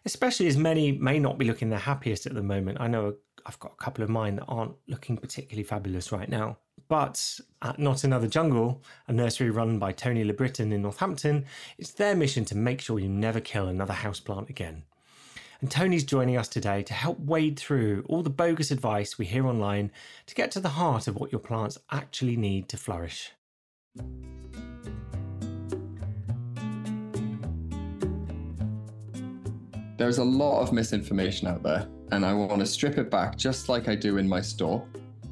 Especially 0.03 0.47
as 0.47 0.57
many 0.57 0.91
may 0.91 1.17
not 1.17 1.37
be 1.37 1.45
looking 1.45 1.69
their 1.69 1.79
happiest 1.79 2.25
at 2.25 2.33
the 2.33 2.43
moment. 2.43 2.81
I 2.81 2.87
know 2.87 3.15
I've 3.45 3.59
got 3.59 3.71
a 3.71 3.83
couple 3.83 4.03
of 4.03 4.09
mine 4.09 4.35
that 4.35 4.45
aren't 4.45 4.75
looking 4.87 5.15
particularly 5.15 5.63
fabulous 5.63 6.11
right 6.11 6.27
now. 6.27 6.57
But 6.91 7.39
at 7.61 7.79
Not 7.79 8.03
Another 8.03 8.27
Jungle, 8.27 8.81
a 9.07 9.13
nursery 9.13 9.49
run 9.49 9.79
by 9.79 9.93
Tony 9.93 10.25
Le-Britton 10.25 10.73
in 10.73 10.81
Northampton, 10.81 11.45
it's 11.77 11.91
their 11.91 12.17
mission 12.17 12.43
to 12.43 12.57
make 12.57 12.81
sure 12.81 12.99
you 12.99 13.07
never 13.07 13.39
kill 13.39 13.69
another 13.69 13.93
houseplant 13.93 14.49
again. 14.49 14.83
And 15.61 15.71
Tony's 15.71 16.03
joining 16.03 16.35
us 16.35 16.49
today 16.49 16.83
to 16.83 16.93
help 16.93 17.17
wade 17.21 17.57
through 17.57 18.03
all 18.09 18.23
the 18.23 18.29
bogus 18.29 18.71
advice 18.71 19.17
we 19.17 19.23
hear 19.23 19.47
online 19.47 19.89
to 20.25 20.35
get 20.35 20.51
to 20.51 20.59
the 20.59 20.67
heart 20.67 21.07
of 21.07 21.15
what 21.15 21.31
your 21.31 21.39
plants 21.39 21.77
actually 21.91 22.35
need 22.35 22.67
to 22.67 22.75
flourish. 22.75 23.31
There's 29.95 30.17
a 30.17 30.25
lot 30.25 30.59
of 30.59 30.73
misinformation 30.73 31.47
out 31.47 31.63
there, 31.63 31.87
and 32.11 32.25
I 32.25 32.33
want 32.33 32.59
to 32.59 32.65
strip 32.65 32.97
it 32.97 33.09
back 33.09 33.37
just 33.37 33.69
like 33.69 33.87
I 33.87 33.95
do 33.95 34.17
in 34.17 34.27
my 34.27 34.41
store 34.41 34.85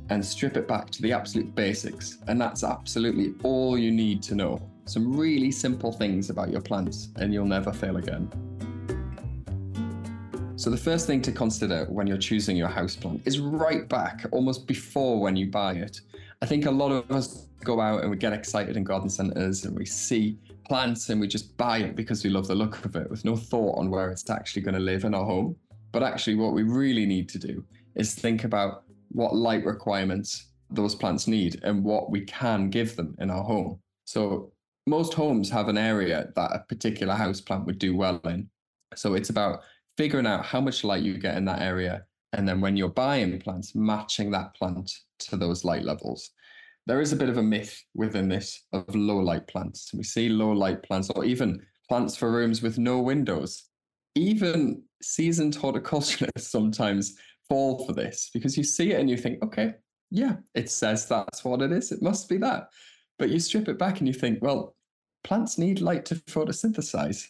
and 0.10 0.26
strip 0.26 0.58
it 0.58 0.68
back 0.68 0.90
to 0.92 1.02
the 1.02 1.14
absolute 1.14 1.54
basics. 1.56 2.18
And 2.28 2.40
that's 2.40 2.64
absolutely 2.64 3.34
all 3.44 3.78
you 3.78 3.92
need 3.92 4.24
to 4.24 4.36
know. 4.36 4.62
Some 4.86 5.16
really 5.16 5.52
simple 5.52 5.92
things 5.92 6.30
about 6.30 6.50
your 6.50 6.62
plants, 6.62 7.10
and 7.18 7.34
you'll 7.34 7.46
never 7.46 7.72
fail 7.72 7.98
again. 7.98 8.30
So, 10.56 10.70
the 10.70 10.78
first 10.78 11.08
thing 11.08 11.22
to 11.22 11.32
consider 11.32 11.86
when 11.86 12.06
you're 12.06 12.18
choosing 12.18 12.58
your 12.58 12.68
house 12.68 12.96
plant 12.96 13.22
is 13.26 13.40
right 13.40 13.88
back, 13.88 14.26
almost 14.32 14.68
before 14.68 15.22
when 15.22 15.36
you 15.36 15.48
buy 15.50 15.74
it. 15.74 16.02
I 16.42 16.46
think 16.46 16.66
a 16.66 16.72
lot 16.72 16.92
of 16.92 17.10
us 17.12 17.48
go 17.64 17.80
out 17.80 18.02
and 18.02 18.10
we 18.10 18.18
get 18.18 18.34
excited 18.34 18.78
in 18.78 18.84
garden 18.84 19.10
centres 19.10 19.66
and 19.66 19.78
we 19.78 19.86
see 19.86 20.38
plants 20.66 21.10
and 21.10 21.20
we 21.20 21.28
just 21.28 21.56
buy 21.58 21.80
it 21.80 21.96
because 21.96 22.24
we 22.24 22.30
love 22.30 22.48
the 22.48 22.56
look 22.56 22.84
of 22.86 22.96
it 22.96 23.10
with 23.10 23.26
no 23.26 23.36
thought 23.36 23.78
on 23.78 23.90
where 23.90 24.10
it's 24.10 24.30
actually 24.30 24.62
going 24.62 24.76
to 24.76 24.82
live 24.82 25.04
in 25.04 25.14
our 25.14 25.26
home. 25.26 25.56
But 25.92 26.04
actually, 26.04 26.36
what 26.36 26.54
we 26.54 26.64
really 26.64 27.06
need 27.06 27.30
to 27.30 27.40
do 27.40 27.64
is 27.96 28.14
think 28.14 28.44
about 28.44 28.84
what 29.10 29.36
light 29.36 29.66
requirements 29.66 30.50
those 30.70 30.96
plants 30.96 31.28
need 31.28 31.60
and 31.64 31.84
what 31.84 32.12
we 32.12 32.22
can 32.22 32.70
give 32.70 32.96
them 32.96 33.16
in 33.20 33.30
our 33.30 33.44
home. 33.44 33.80
So 34.06 34.52
most 34.88 35.14
homes 35.14 35.50
have 35.50 35.68
an 35.68 35.78
area 35.78 36.30
that 36.36 36.52
a 36.52 36.66
particular 36.68 37.14
house 37.14 37.42
plant 37.42 37.66
would 37.66 37.80
do 37.80 37.96
well 37.96 38.20
in. 38.26 38.50
So 38.96 39.14
it's 39.14 39.30
about 39.30 39.62
figuring 39.98 40.28
out 40.28 40.46
how 40.46 40.62
much 40.62 40.84
light 40.84 41.04
you 41.04 41.18
get 41.18 41.38
in 41.38 41.46
that 41.46 41.62
area. 41.62 42.06
And 42.34 42.48
then 42.48 42.62
when 42.62 42.78
you're 42.78 42.90
buying 42.90 43.40
plants, 43.40 43.76
matching 43.76 44.32
that 44.32 44.56
plant 44.56 44.92
to 45.20 45.38
those 45.38 45.64
light 45.64 45.84
levels. 45.84 46.32
There 46.86 47.02
is 47.02 47.12
a 47.12 47.16
bit 47.16 47.30
of 47.30 47.38
a 47.38 47.44
myth 47.44 47.84
within 47.94 48.30
this 48.30 48.64
of 48.74 48.96
low 48.96 49.18
light 49.18 49.48
plants. 49.48 49.92
We 49.94 50.04
see 50.04 50.30
low 50.30 50.52
light 50.52 50.82
plants 50.82 51.10
or 51.12 51.24
even 51.26 51.62
plants 51.88 52.16
for 52.16 52.32
rooms 52.32 52.62
with 52.62 52.78
no 52.78 53.00
windows. 53.00 53.66
Even 54.16 54.82
seasoned 55.02 55.56
horticulturists 55.56 56.52
sometimes 56.52 57.16
fall 57.50 57.86
for 57.86 57.94
this 57.94 58.30
because 58.34 58.56
you 58.56 58.64
see 58.64 58.94
it 58.94 59.00
and 59.00 59.10
you 59.10 59.18
think, 59.18 59.44
okay, 59.44 59.74
yeah, 60.12 60.38
it 60.56 60.70
says 60.70 61.08
that's 61.08 61.44
what 61.44 61.62
it 61.62 61.72
is. 61.72 61.92
It 61.92 62.02
must 62.02 62.30
be 62.30 62.38
that. 62.38 62.70
But 63.18 63.30
you 63.30 63.40
strip 63.40 63.68
it 63.68 63.78
back 63.78 64.00
and 64.00 64.08
you 64.08 64.14
think, 64.14 64.40
well, 64.42 64.76
plants 65.24 65.58
need 65.58 65.82
light 65.82 66.06
to 66.06 66.16
photosynthesize. 66.16 67.26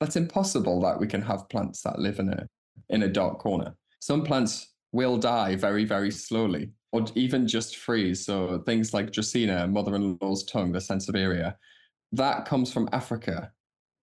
That's 0.00 0.16
impossible 0.16 0.80
that 0.82 0.98
we 0.98 1.06
can 1.06 1.22
have 1.22 1.48
plants 1.48 1.82
that 1.82 1.98
live 1.98 2.18
in 2.18 2.30
a 2.30 2.46
in 2.90 3.02
a 3.04 3.08
dark 3.08 3.38
corner. 3.38 3.74
Some 4.00 4.22
plants 4.24 4.74
will 4.92 5.16
die 5.16 5.56
very, 5.56 5.84
very 5.84 6.10
slowly, 6.10 6.70
or 6.92 7.04
even 7.14 7.46
just 7.46 7.76
freeze. 7.76 8.24
So 8.24 8.62
things 8.66 8.92
like 8.92 9.10
Dracaena, 9.10 9.70
mother-in-law's 9.70 10.44
tongue, 10.44 10.72
the 10.72 10.78
Sansevieria, 10.78 11.54
that 12.12 12.44
comes 12.44 12.72
from 12.72 12.88
Africa 12.92 13.50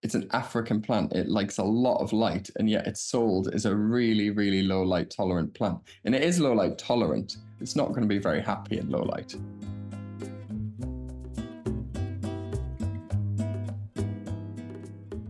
it's 0.04 0.16
an 0.16 0.28
African 0.32 0.82
plant. 0.82 1.14
It 1.14 1.30
likes 1.30 1.60
a 1.60 1.64
lot 1.64 1.98
of 1.98 2.12
light, 2.12 2.50
and 2.58 2.70
yet 2.70 2.88
it's 2.88 3.02
sold 3.02 3.54
as 3.54 3.66
a 3.66 3.76
really, 3.76 4.32
really 4.32 4.64
low 4.64 4.82
light 4.82 5.12
tolerant 5.12 5.54
plant. 5.54 5.78
And 6.06 6.16
it 6.16 6.24
is 6.24 6.40
low 6.40 6.54
light 6.54 6.80
tolerant. 6.80 7.38
It's 7.60 7.76
not 7.76 7.90
going 7.90 8.02
to 8.02 8.08
be 8.08 8.18
very 8.18 8.42
happy 8.42 8.80
in 8.80 8.90
low 8.90 9.04
light. 9.04 9.36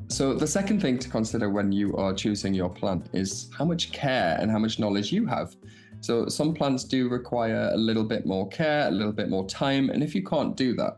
So, 0.08 0.34
the 0.34 0.48
second 0.48 0.82
thing 0.82 1.00
to 1.00 1.10
consider 1.10 1.50
when 1.50 1.72
you 1.72 1.96
are 1.98 2.14
choosing 2.14 2.54
your 2.54 2.70
plant 2.70 3.10
is 3.12 3.50
how 3.58 3.66
much 3.66 3.92
care 3.92 4.38
and 4.40 4.52
how 4.52 4.60
much 4.60 4.80
knowledge 4.80 5.12
you 5.12 5.26
have. 5.26 5.56
So, 6.00 6.28
some 6.28 6.54
plants 6.54 6.86
do 6.86 7.10
require 7.10 7.72
a 7.74 7.78
little 7.78 8.04
bit 8.04 8.26
more 8.26 8.48
care, 8.48 8.88
a 8.88 8.92
little 8.92 9.14
bit 9.14 9.30
more 9.30 9.46
time. 9.48 9.90
And 9.90 10.02
if 10.02 10.16
you 10.16 10.24
can't 10.24 10.56
do 10.56 10.76
that, 10.76 10.98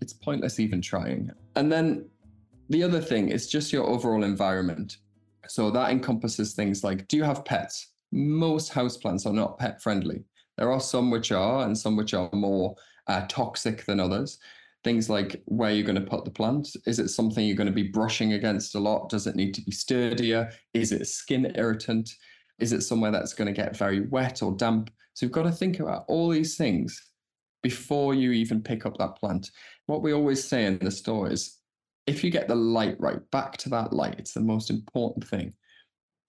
it's 0.00 0.12
pointless 0.12 0.58
even 0.58 0.80
trying. 0.80 1.30
And 1.54 1.70
then 1.70 2.06
the 2.68 2.82
other 2.82 3.00
thing 3.00 3.28
is 3.28 3.48
just 3.48 3.72
your 3.72 3.84
overall 3.84 4.24
environment. 4.24 4.98
So 5.48 5.70
that 5.70 5.90
encompasses 5.90 6.54
things 6.54 6.84
like 6.84 7.08
do 7.08 7.16
you 7.16 7.24
have 7.24 7.44
pets? 7.44 7.88
Most 8.12 8.72
houseplants 8.72 9.26
are 9.26 9.32
not 9.32 9.58
pet 9.58 9.82
friendly. 9.82 10.24
There 10.58 10.70
are 10.70 10.80
some 10.80 11.10
which 11.10 11.32
are, 11.32 11.64
and 11.64 11.76
some 11.76 11.96
which 11.96 12.14
are 12.14 12.30
more 12.32 12.76
uh, 13.06 13.26
toxic 13.28 13.84
than 13.84 14.00
others. 14.00 14.38
Things 14.84 15.08
like 15.08 15.42
where 15.46 15.70
you're 15.70 15.86
going 15.86 16.02
to 16.02 16.10
put 16.10 16.24
the 16.24 16.30
plant. 16.30 16.68
Is 16.86 16.98
it 16.98 17.08
something 17.08 17.46
you're 17.46 17.56
going 17.56 17.68
to 17.68 17.72
be 17.72 17.88
brushing 17.88 18.34
against 18.34 18.74
a 18.74 18.80
lot? 18.80 19.08
Does 19.08 19.26
it 19.26 19.36
need 19.36 19.54
to 19.54 19.62
be 19.62 19.70
sturdier? 19.70 20.50
Is 20.74 20.92
it 20.92 21.06
skin 21.06 21.52
irritant? 21.54 22.10
Is 22.58 22.72
it 22.72 22.82
somewhere 22.82 23.10
that's 23.10 23.34
going 23.34 23.46
to 23.46 23.60
get 23.60 23.76
very 23.76 24.00
wet 24.00 24.42
or 24.42 24.52
damp? 24.52 24.90
So 25.14 25.26
you've 25.26 25.32
got 25.32 25.44
to 25.44 25.52
think 25.52 25.80
about 25.80 26.04
all 26.08 26.28
these 26.28 26.56
things 26.56 27.10
before 27.62 28.14
you 28.14 28.32
even 28.32 28.60
pick 28.60 28.84
up 28.84 28.98
that 28.98 29.16
plant. 29.16 29.50
What 29.86 30.02
we 30.02 30.12
always 30.12 30.44
say 30.44 30.66
in 30.66 30.78
the 30.78 30.90
store 30.90 31.30
is 31.30 31.58
if 32.12 32.22
you 32.22 32.30
get 32.30 32.46
the 32.46 32.54
light 32.54 32.96
right, 33.00 33.18
back 33.30 33.56
to 33.56 33.70
that 33.70 33.94
light, 33.94 34.16
it's 34.18 34.34
the 34.34 34.40
most 34.40 34.68
important 34.68 35.26
thing. 35.26 35.54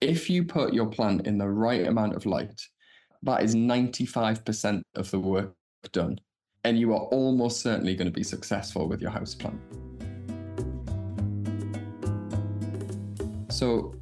If 0.00 0.30
you 0.30 0.42
put 0.42 0.72
your 0.72 0.86
plant 0.86 1.26
in 1.26 1.36
the 1.36 1.50
right 1.50 1.86
amount 1.86 2.14
of 2.14 2.24
light, 2.24 2.58
that 3.22 3.42
is 3.42 3.54
95% 3.54 4.80
of 4.94 5.10
the 5.10 5.20
work 5.20 5.54
done. 5.92 6.18
And 6.64 6.78
you 6.78 6.94
are 6.94 7.02
almost 7.18 7.60
certainly 7.60 7.94
going 7.96 8.06
to 8.06 8.10
be 8.10 8.22
successful 8.22 8.88
with 8.88 9.02
your 9.02 9.10
house 9.10 9.34
plant. 9.34 9.60
So, 13.52 13.94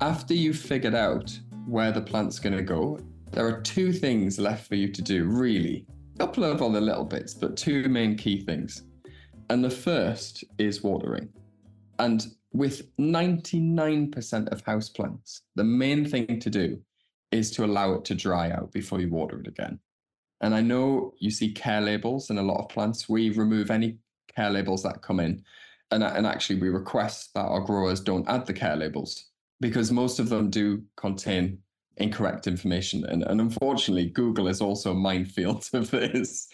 after 0.00 0.32
you've 0.32 0.58
figured 0.58 0.94
out 0.94 1.38
where 1.66 1.92
the 1.92 2.00
plant's 2.00 2.38
going 2.38 2.56
to 2.56 2.62
go, 2.62 2.98
there 3.32 3.46
are 3.46 3.60
two 3.60 3.92
things 3.92 4.38
left 4.38 4.66
for 4.66 4.76
you 4.76 4.88
to 4.88 5.02
do, 5.02 5.26
really. 5.26 5.84
A 6.14 6.18
couple 6.20 6.44
of 6.44 6.62
other 6.62 6.80
little 6.80 7.04
bits, 7.04 7.34
but 7.34 7.54
two 7.54 7.86
main 7.90 8.16
key 8.16 8.40
things. 8.40 8.84
And 9.50 9.64
the 9.64 9.70
first 9.70 10.44
is 10.58 10.82
watering. 10.82 11.28
And 11.98 12.26
with 12.52 12.94
99% 12.96 14.48
of 14.48 14.64
houseplants, 14.64 15.40
the 15.54 15.64
main 15.64 16.08
thing 16.08 16.40
to 16.40 16.50
do 16.50 16.78
is 17.30 17.50
to 17.52 17.64
allow 17.64 17.94
it 17.94 18.04
to 18.06 18.14
dry 18.14 18.50
out 18.50 18.72
before 18.72 19.00
you 19.00 19.10
water 19.10 19.40
it 19.40 19.48
again. 19.48 19.78
And 20.40 20.54
I 20.54 20.60
know 20.60 21.14
you 21.18 21.30
see 21.30 21.52
care 21.52 21.80
labels 21.80 22.30
in 22.30 22.38
a 22.38 22.42
lot 22.42 22.60
of 22.60 22.68
plants. 22.68 23.08
We 23.08 23.30
remove 23.30 23.70
any 23.70 23.98
care 24.34 24.50
labels 24.50 24.82
that 24.84 25.02
come 25.02 25.20
in. 25.20 25.42
And, 25.90 26.04
and 26.04 26.26
actually, 26.26 26.60
we 26.60 26.68
request 26.68 27.34
that 27.34 27.46
our 27.46 27.60
growers 27.60 28.00
don't 28.00 28.28
add 28.28 28.46
the 28.46 28.52
care 28.52 28.76
labels 28.76 29.26
because 29.60 29.90
most 29.90 30.18
of 30.20 30.28
them 30.28 30.50
do 30.50 30.82
contain 30.96 31.58
incorrect 31.96 32.46
information. 32.46 33.04
And, 33.06 33.24
and 33.24 33.40
unfortunately, 33.40 34.10
Google 34.10 34.48
is 34.48 34.60
also 34.60 34.92
a 34.92 34.94
minefield 34.94 35.68
of 35.72 35.90
this. 35.90 36.48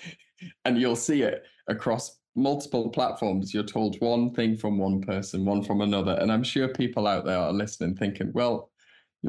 And 0.64 0.78
you'll 0.78 0.96
see 0.96 1.22
it 1.22 1.44
across 1.68 2.18
multiple 2.36 2.90
platforms. 2.90 3.54
You're 3.54 3.62
told 3.62 4.00
one 4.00 4.32
thing 4.32 4.56
from 4.56 4.78
one 4.78 5.00
person, 5.00 5.44
one 5.44 5.62
from 5.62 5.80
another. 5.80 6.12
And 6.20 6.32
I'm 6.32 6.42
sure 6.42 6.68
people 6.68 7.06
out 7.06 7.24
there 7.24 7.38
are 7.38 7.52
listening 7.52 7.96
thinking, 7.96 8.32
well, 8.32 8.70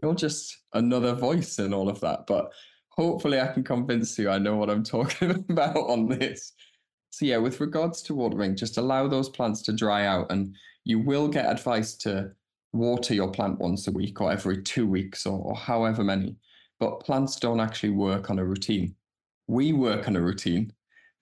you're 0.02 0.16
just 0.16 0.58
another 0.74 1.14
voice 1.14 1.60
in 1.60 1.74
all 1.74 1.90
of 1.90 2.00
that. 2.02 2.28
But 2.28 2.52
hopefully, 2.90 3.40
I 3.40 3.48
can 3.48 3.64
convince 3.64 4.18
you 4.18 4.30
I 4.30 4.38
know 4.38 4.56
what 4.56 4.70
I'm 4.70 4.84
talking 4.96 5.46
about 5.50 5.78
on 5.78 6.08
this. 6.08 6.54
So, 7.12 7.26
yeah, 7.26 7.38
with 7.38 7.62
regards 7.62 8.02
to 8.04 8.16
watering, 8.16 8.56
just 8.56 8.78
allow 8.78 9.08
those 9.08 9.30
plants 9.30 9.62
to 9.64 9.74
dry 9.74 10.06
out. 10.06 10.32
And 10.32 10.56
you 10.84 11.00
will 11.00 11.28
get 11.28 11.46
advice 11.46 11.96
to 11.96 12.32
water 12.74 13.14
your 13.14 13.32
plant 13.32 13.60
once 13.60 13.88
a 13.88 13.92
week 13.92 14.20
or 14.20 14.32
every 14.32 14.62
two 14.62 14.86
weeks 14.86 15.26
or, 15.26 15.40
or 15.40 15.56
however 15.56 16.04
many. 16.04 16.36
But 16.80 17.00
plants 17.00 17.38
don't 17.38 17.62
actually 17.62 17.92
work 17.92 18.30
on 18.30 18.38
a 18.38 18.46
routine. 18.46 18.96
We 19.48 19.72
work 19.72 20.08
on 20.08 20.16
a 20.16 20.22
routine. 20.22 20.74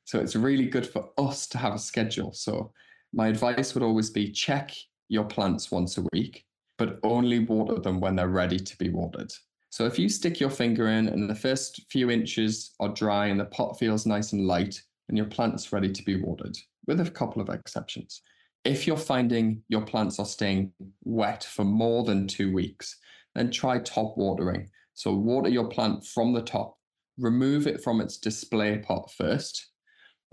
So 0.06 0.20
it's 0.20 0.36
really 0.36 0.68
good 0.68 0.88
for 0.88 1.10
us 1.18 1.48
to 1.48 1.58
have 1.58 1.74
a 1.74 1.80
schedule. 1.80 2.34
So 2.34 2.72
my 3.14 3.28
advice 3.28 3.74
would 3.74 3.84
always 3.84 4.10
be 4.10 4.32
check 4.32 4.72
your 5.08 5.26
plants 5.26 5.72
once 5.72 5.98
a 5.98 6.06
week, 6.14 6.46
but 6.78 7.00
only 7.04 7.40
water 7.40 7.80
them 7.80 8.00
when 8.00 8.16
they're 8.16 8.28
ready 8.28 8.58
to 8.58 8.78
be 8.78 8.90
watered. 8.90 9.32
So 9.70 9.86
if 9.86 9.98
you 9.98 10.10
stick 10.10 10.40
your 10.40 10.50
finger 10.50 10.88
in 10.88 11.08
and 11.08 11.30
the 11.30 11.36
first 11.36 11.82
few 11.90 12.12
inches 12.12 12.74
are 12.80 12.90
dry 12.90 13.28
and 13.28 13.40
the 13.40 13.46
pot 13.46 13.80
feels 13.80 14.06
nice 14.06 14.34
and 14.34 14.46
light, 14.46 14.82
and 15.10 15.18
your 15.18 15.28
plant's 15.28 15.74
ready 15.74 15.92
to 15.92 16.04
be 16.04 16.22
watered, 16.22 16.58
with 16.88 17.00
a 17.00 17.10
couple 17.10 17.42
of 17.42 17.50
exceptions. 17.50 18.22
If 18.64 18.88
you're 18.88 18.98
finding 18.98 19.62
your 19.68 19.82
plants 19.82 20.20
are 20.20 20.26
staying 20.26 20.72
wet 21.04 21.44
for 21.44 21.66
more 21.66 22.04
than 22.04 22.28
two 22.28 22.54
weeks, 22.54 22.98
then 23.36 23.52
try 23.52 23.80
top 23.80 24.18
watering. 24.18 24.70
So 24.94 25.14
water 25.14 25.50
your 25.50 25.68
plant 25.68 26.06
from 26.06 26.34
the 26.34 26.42
top, 26.42 26.78
remove 27.18 27.68
it 27.68 27.84
from 27.84 28.00
its 28.00 28.18
display 28.18 28.78
pot 28.78 29.12
first, 29.12 29.73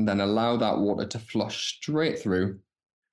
and 0.01 0.09
then 0.09 0.23
allow 0.23 0.57
that 0.57 0.79
water 0.79 1.05
to 1.05 1.19
flush 1.19 1.75
straight 1.77 2.19
through, 2.19 2.59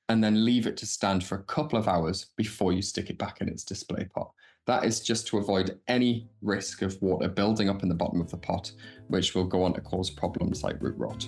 and 0.08 0.24
then 0.24 0.46
leave 0.46 0.65
it 0.65 0.77
to 0.77 0.86
stand 0.86 1.22
for 1.22 1.36
a 1.36 1.44
couple 1.44 1.77
of 1.77 1.89
hours 1.89 2.27
before 2.38 2.72
you 2.72 2.82
stick 2.82 3.10
it 3.10 3.17
back 3.17 3.41
in 3.41 3.50
its 3.50 3.65
display 3.65 4.06
pot. 4.06 4.32
That 4.67 4.86
is 4.86 5.01
just 5.01 5.27
to 5.27 5.38
avoid 5.38 5.77
any 5.89 6.29
risk 6.41 6.84
of 6.84 6.98
water 7.01 7.27
building 7.27 7.67
up 7.67 7.84
in 7.84 7.89
the 7.89 7.96
bottom 7.96 8.22
of 8.22 8.32
the 8.32 8.38
pot, 8.38 8.72
which 9.10 9.36
will 9.36 9.44
go 9.44 9.63
on 9.63 9.74
to 9.74 9.82
cause 9.82 10.10
problems 10.10 10.63
like 10.63 10.82
root 10.82 10.96
rot. 10.98 11.27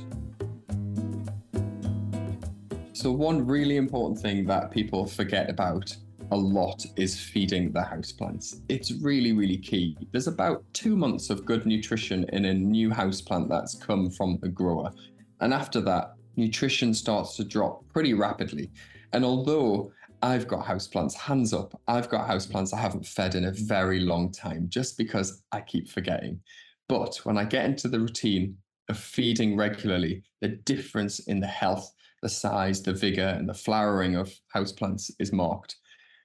So, 2.93 3.11
one 3.11 3.45
really 3.45 3.75
important 3.75 4.21
thing 4.21 4.45
that 4.45 4.71
people 4.71 5.07
forget 5.07 5.49
about 5.49 5.93
a 6.31 6.37
lot 6.37 6.85
is 6.95 7.19
feeding 7.19 7.73
the 7.73 7.81
houseplants. 7.81 8.61
It's 8.69 8.93
really, 8.93 9.33
really 9.33 9.57
key. 9.57 9.97
There's 10.13 10.27
about 10.27 10.63
two 10.71 10.95
months 10.95 11.29
of 11.29 11.43
good 11.43 11.65
nutrition 11.65 12.23
in 12.31 12.45
a 12.45 12.53
new 12.53 12.91
houseplant 12.91 13.49
that's 13.49 13.75
come 13.75 14.09
from 14.09 14.39
a 14.43 14.47
grower. 14.47 14.93
And 15.41 15.53
after 15.53 15.81
that, 15.81 16.13
nutrition 16.35 16.93
starts 16.93 17.35
to 17.37 17.43
drop 17.43 17.87
pretty 17.89 18.13
rapidly. 18.13 18.71
And 19.13 19.25
although 19.25 19.91
I've 20.21 20.47
got 20.47 20.65
houseplants, 20.65 21.13
hands 21.13 21.53
up, 21.53 21.79
I've 21.87 22.09
got 22.09 22.27
houseplants 22.27 22.73
I 22.73 22.79
haven't 22.79 23.05
fed 23.05 23.35
in 23.35 23.45
a 23.45 23.51
very 23.51 23.99
long 23.99 24.31
time 24.31 24.67
just 24.69 24.97
because 24.97 25.43
I 25.51 25.61
keep 25.61 25.89
forgetting. 25.89 26.39
But 26.87 27.17
when 27.23 27.37
I 27.37 27.45
get 27.45 27.65
into 27.65 27.87
the 27.87 27.99
routine 27.99 28.57
of 28.89 28.97
feeding 28.97 29.55
regularly, 29.55 30.23
the 30.41 30.49
difference 30.49 31.19
in 31.19 31.39
the 31.39 31.47
health 31.47 31.93
the 32.21 32.29
size, 32.29 32.81
the 32.81 32.93
vigor, 32.93 33.35
and 33.37 33.47
the 33.47 33.53
flowering 33.53 34.15
of 34.15 34.33
houseplants 34.53 35.11
is 35.19 35.31
marked. 35.31 35.77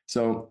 So 0.06 0.50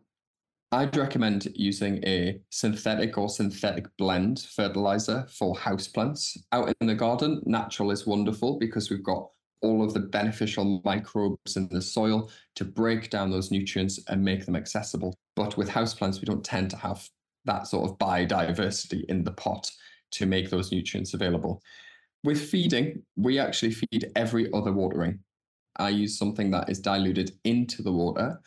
I'd 0.74 0.98
recommend 0.98 1.50
using 1.54 2.04
a 2.04 2.42
synthetic 2.50 3.16
or 3.20 3.30
synthetic 3.30 3.86
blend 4.00 4.40
fertilizer 4.40 5.28
for 5.30 5.54
houseplants. 5.54 6.36
Out 6.52 6.74
in 6.82 6.88
the 6.88 6.96
garden, 6.96 7.44
natural 7.46 7.92
is 7.92 8.08
wonderful 8.08 8.58
because 8.58 8.90
we've 8.90 9.04
got 9.04 9.30
all 9.62 9.84
of 9.84 9.94
the 9.94 10.00
beneficial 10.00 10.82
microbes 10.84 11.58
in 11.58 11.70
the 11.70 11.80
soil 11.80 12.32
to 12.56 12.66
break 12.66 13.12
down 13.12 13.30
those 13.30 13.52
nutrients 13.52 14.00
and 14.08 14.26
make 14.26 14.48
them 14.48 14.56
accessible. 14.56 15.14
But 15.36 15.58
with 15.58 15.70
houseplants, 15.70 16.20
we 16.20 16.26
don't 16.26 16.44
tend 16.44 16.72
to 16.72 16.78
have 16.78 17.08
that 17.46 17.68
sort 17.68 17.88
of 17.88 18.00
biodiversity 18.00 19.06
in 19.10 19.24
the 19.24 19.32
pot 19.34 19.70
to 20.14 20.26
make 20.26 20.50
those 20.50 20.72
nutrients 20.72 21.14
available. 21.14 21.62
With 22.24 22.50
feeding, 22.50 23.04
we 23.16 23.38
actually 23.38 23.74
feed 23.74 24.12
every 24.16 24.52
other 24.52 24.74
watering. 24.74 25.20
I 25.76 25.90
use 25.90 26.18
something 26.18 26.50
that 26.50 26.68
is 26.68 26.80
diluted 26.80 27.34
into 27.44 27.84
the 27.84 27.92
water. 27.92 28.40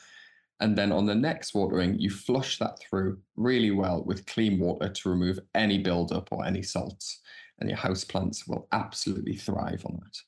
And 0.60 0.76
then 0.76 0.90
on 0.90 1.06
the 1.06 1.14
next 1.14 1.54
watering, 1.54 1.98
you 1.98 2.08
flush 2.08 2.58
that 2.58 2.80
through 2.80 3.18
really 3.36 3.70
well 3.70 4.02
with 4.04 4.26
clean 4.26 4.58
water 4.58 4.88
to 4.88 5.10
remove 5.10 5.38
any 5.54 5.78
buildup 5.78 6.28
or 6.32 6.46
any 6.46 6.62
salts. 6.62 7.20
And 7.58 7.68
your 7.68 7.78
house 7.78 8.04
plants 8.04 8.46
will 8.46 8.66
absolutely 8.72 9.36
thrive 9.36 9.84
on 9.84 10.00
that. 10.02 10.18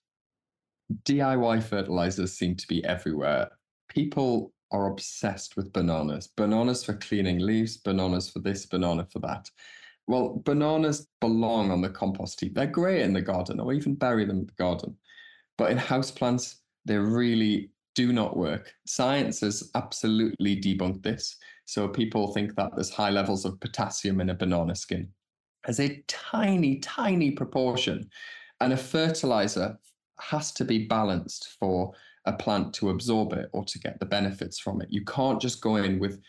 DIY 1.04 1.62
fertilizers 1.62 2.32
seem 2.32 2.56
to 2.56 2.66
be 2.66 2.84
everywhere. 2.84 3.50
People 3.88 4.52
are 4.70 4.90
obsessed 4.90 5.56
with 5.56 5.72
bananas. 5.72 6.26
Bananas 6.26 6.84
for 6.84 6.94
cleaning 6.94 7.38
leaves, 7.38 7.76
bananas 7.78 8.28
for 8.28 8.40
this, 8.40 8.66
banana 8.66 9.06
for 9.10 9.18
that. 9.20 9.50
Well, 10.06 10.42
bananas 10.44 11.06
belong 11.20 11.70
on 11.70 11.82
the 11.82 11.90
compost 11.90 12.40
heap. 12.40 12.54
They're 12.54 12.66
great 12.66 13.02
in 13.02 13.12
the 13.12 13.20
garden, 13.20 13.60
or 13.60 13.72
even 13.72 13.94
bury 13.94 14.24
them 14.24 14.40
in 14.40 14.46
the 14.46 14.52
garden. 14.52 14.96
But 15.56 15.70
in 15.70 15.78
houseplants, 15.78 16.56
they're 16.84 17.02
really 17.02 17.70
do 17.94 18.12
not 18.12 18.36
work. 18.36 18.72
Science 18.86 19.40
has 19.40 19.70
absolutely 19.74 20.60
debunked 20.60 21.02
this. 21.02 21.36
So 21.64 21.88
people 21.88 22.32
think 22.32 22.54
that 22.56 22.70
there's 22.74 22.90
high 22.90 23.10
levels 23.10 23.44
of 23.44 23.60
potassium 23.60 24.20
in 24.20 24.30
a 24.30 24.34
banana 24.34 24.74
skin 24.74 25.08
as 25.66 25.80
a 25.80 26.02
tiny, 26.08 26.78
tiny 26.78 27.30
proportion. 27.30 28.08
And 28.60 28.72
a 28.72 28.76
fertilizer 28.76 29.78
has 30.20 30.52
to 30.52 30.64
be 30.64 30.86
balanced 30.86 31.56
for 31.60 31.92
a 32.24 32.32
plant 32.32 32.74
to 32.74 32.90
absorb 32.90 33.32
it 33.32 33.48
or 33.52 33.64
to 33.64 33.78
get 33.78 34.00
the 34.00 34.06
benefits 34.06 34.58
from 34.58 34.80
it. 34.80 34.88
You 34.90 35.04
can't 35.04 35.40
just 35.40 35.60
go 35.60 35.76
in 35.76 35.98
with 35.98 36.20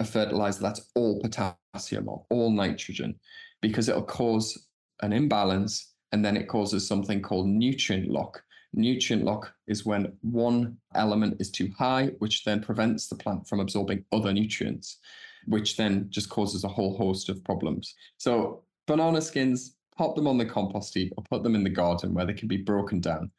a 0.00 0.04
fertilizer 0.04 0.60
that's 0.60 0.90
all 0.94 1.20
potassium 1.20 2.08
or 2.08 2.24
all 2.30 2.50
nitrogen 2.50 3.14
because 3.60 3.88
it'll 3.88 4.02
cause 4.02 4.66
an 5.00 5.12
imbalance 5.12 5.94
and 6.12 6.24
then 6.24 6.36
it 6.36 6.48
causes 6.48 6.86
something 6.86 7.22
called 7.22 7.46
nutrient 7.46 8.10
lock, 8.10 8.42
Nutrient 8.74 9.24
lock 9.24 9.52
is 9.66 9.84
when 9.84 10.12
one 10.22 10.78
element 10.94 11.36
is 11.40 11.50
too 11.50 11.70
high, 11.78 12.06
which 12.18 12.44
then 12.44 12.62
prevents 12.62 13.08
the 13.08 13.16
plant 13.16 13.46
from 13.46 13.60
absorbing 13.60 14.04
other 14.12 14.32
nutrients, 14.32 14.98
which 15.46 15.76
then 15.76 16.06
just 16.10 16.30
causes 16.30 16.64
a 16.64 16.68
whole 16.68 16.96
host 16.96 17.28
of 17.28 17.44
problems. 17.44 17.94
So, 18.16 18.64
banana 18.86 19.20
skins, 19.20 19.76
pop 19.96 20.16
them 20.16 20.26
on 20.26 20.38
the 20.38 20.46
compost 20.46 20.94
heap 20.94 21.12
or 21.16 21.24
put 21.24 21.42
them 21.42 21.54
in 21.54 21.64
the 21.64 21.70
garden 21.70 22.14
where 22.14 22.24
they 22.24 22.32
can 22.32 22.48
be 22.48 22.56
broken 22.56 23.00
down. 23.00 23.30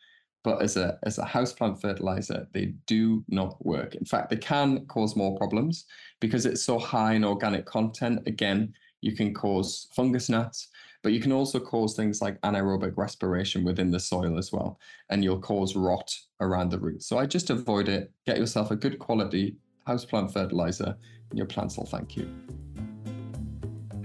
But 0.43 0.61
as 0.61 0.75
a 0.77 0.99
as 1.03 1.17
a 1.17 1.23
houseplant 1.23 1.81
fertilizer, 1.81 2.47
they 2.53 2.73
do 2.85 3.23
not 3.29 3.65
work. 3.65 3.95
In 3.95 4.05
fact, 4.05 4.29
they 4.29 4.37
can 4.37 4.85
cause 4.87 5.15
more 5.15 5.37
problems 5.37 5.85
because 6.19 6.45
it's 6.45 6.61
so 6.61 6.77
high 6.77 7.13
in 7.13 7.23
organic 7.23 7.65
content. 7.65 8.27
Again, 8.27 8.73
you 9.01 9.15
can 9.15 9.33
cause 9.33 9.87
fungus 9.95 10.29
gnats 10.29 10.67
but 11.03 11.11
you 11.11 11.19
can 11.19 11.31
also 11.31 11.59
cause 11.59 11.95
things 11.95 12.21
like 12.21 12.41
anaerobic 12.41 12.93
respiration 12.97 13.63
within 13.63 13.91
the 13.91 13.99
soil 13.99 14.37
as 14.37 14.51
well, 14.51 14.79
and 15.09 15.23
you'll 15.23 15.39
cause 15.39 15.75
rot 15.75 16.11
around 16.39 16.71
the 16.71 16.79
roots. 16.79 17.05
So 17.05 17.19
I 17.19 17.25
just 17.25 17.49
avoid 17.49 17.89
it. 17.89 18.11
Get 18.25 18.37
yourself 18.37 18.71
a 18.71 18.75
good 18.75 18.97
quality 18.97 19.57
houseplant 19.87 20.31
fertilizer, 20.31 20.95
and 21.29 21.37
your 21.37 21.45
plants 21.45 21.77
will 21.77 21.85
thank 21.85 22.15
you. 22.15 22.29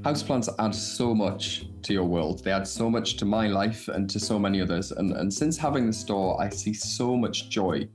Houseplants 0.02 0.48
add 0.58 0.74
so 0.74 1.14
much 1.14 1.66
to 1.82 1.92
your 1.92 2.04
world. 2.04 2.44
They 2.44 2.52
add 2.52 2.66
so 2.66 2.88
much 2.88 3.16
to 3.16 3.24
my 3.24 3.48
life 3.48 3.88
and 3.88 4.08
to 4.10 4.20
so 4.20 4.38
many 4.38 4.60
others. 4.60 4.92
And, 4.92 5.12
and 5.12 5.32
since 5.32 5.58
having 5.58 5.86
the 5.86 5.92
store, 5.92 6.40
I 6.40 6.48
see 6.50 6.72
so 6.72 7.16
much 7.16 7.50
joy 7.50 7.88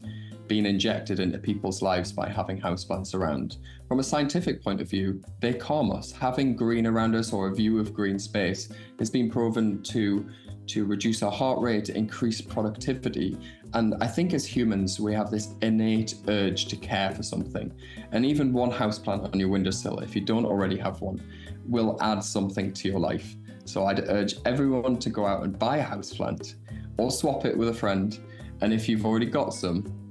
being 0.48 0.66
injected 0.66 1.20
into 1.20 1.38
people's 1.38 1.82
lives 1.82 2.12
by 2.12 2.30
having 2.30 2.60
houseplants 2.60 3.16
around. 3.16 3.58
From 3.88 4.00
a 4.00 4.04
scientific 4.04 4.64
point 4.64 4.82
of 4.82 4.90
view, 4.90 5.22
they 5.40 5.54
calm 5.54 5.92
us. 5.92 6.12
Having 6.12 6.56
green 6.56 6.86
around 6.86 7.16
us 7.16 7.32
or 7.32 7.48
a 7.48 7.56
view 7.56 7.80
of 7.80 7.94
green 7.94 8.20
space 8.20 8.70
has 9.00 9.10
been 9.10 9.30
proven 9.30 9.82
to 9.84 10.26
to 10.66 10.86
reduce 10.86 11.22
our 11.24 11.32
heart 11.32 11.60
rate, 11.60 11.90
increase 11.90 12.40
productivity. 12.40 13.38
And 13.74 13.96
I 14.02 14.08
think 14.08 14.34
as 14.34 14.46
humans, 14.46 15.00
we 15.00 15.14
have 15.14 15.30
this 15.30 15.56
innate 15.62 16.16
urge 16.28 16.68
to 16.68 16.76
care 16.78 17.12
for 17.12 17.24
something. 17.24 17.74
And 18.12 18.26
even 18.26 18.54
one 18.54 18.72
houseplant 18.72 19.34
on 19.34 19.40
your 19.40 19.50
windowsill, 19.50 20.00
if 20.00 20.16
you 20.16 20.22
don't 20.22 20.46
already 20.46 20.78
have 20.78 21.02
one, 21.02 21.22
will 21.68 21.98
add 22.02 22.24
something 22.24 22.72
to 22.74 22.88
your 22.88 23.00
life. 23.00 23.36
So 23.66 23.86
I'd 23.86 24.08
urge 24.10 24.36
everyone 24.46 24.98
to 25.00 25.10
go 25.10 25.26
out 25.26 25.44
and 25.44 25.58
buy 25.58 25.78
a 25.78 25.86
houseplant 25.86 26.56
or 26.98 27.12
swap 27.12 27.46
it 27.46 27.58
with 27.58 27.70
a 27.70 27.74
friend. 27.74 28.18
And 28.62 28.74
if 28.74 28.88
you've 28.88 29.06
already 29.06 29.26
got 29.26 29.54
some, 29.54 30.03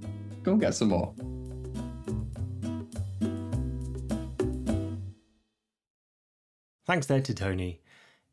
Go 0.42 0.52
and 0.52 0.60
get 0.60 0.74
some 0.74 0.88
more. 0.88 1.14
Thanks 6.84 7.06
there 7.06 7.20
to 7.20 7.32
Tony. 7.32 7.80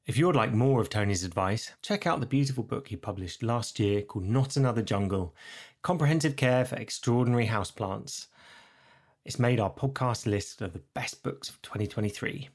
If 0.07 0.17
you 0.17 0.25
would 0.25 0.35
like 0.35 0.51
more 0.51 0.81
of 0.81 0.89
Tony's 0.89 1.23
advice, 1.23 1.71
check 1.83 2.07
out 2.07 2.19
the 2.19 2.25
beautiful 2.25 2.63
book 2.63 2.87
he 2.87 2.95
published 2.95 3.43
last 3.43 3.79
year 3.79 4.01
called 4.01 4.25
Not 4.25 4.57
Another 4.57 4.81
Jungle 4.81 5.35
Comprehensive 5.83 6.35
Care 6.35 6.65
for 6.65 6.75
Extraordinary 6.77 7.45
Houseplants. 7.45 8.25
It's 9.23 9.37
made 9.37 9.59
our 9.59 9.69
podcast 9.71 10.25
list 10.25 10.63
of 10.63 10.73
the 10.73 10.81
best 10.95 11.21
books 11.21 11.47
of 11.47 11.61
2023. 11.61 12.49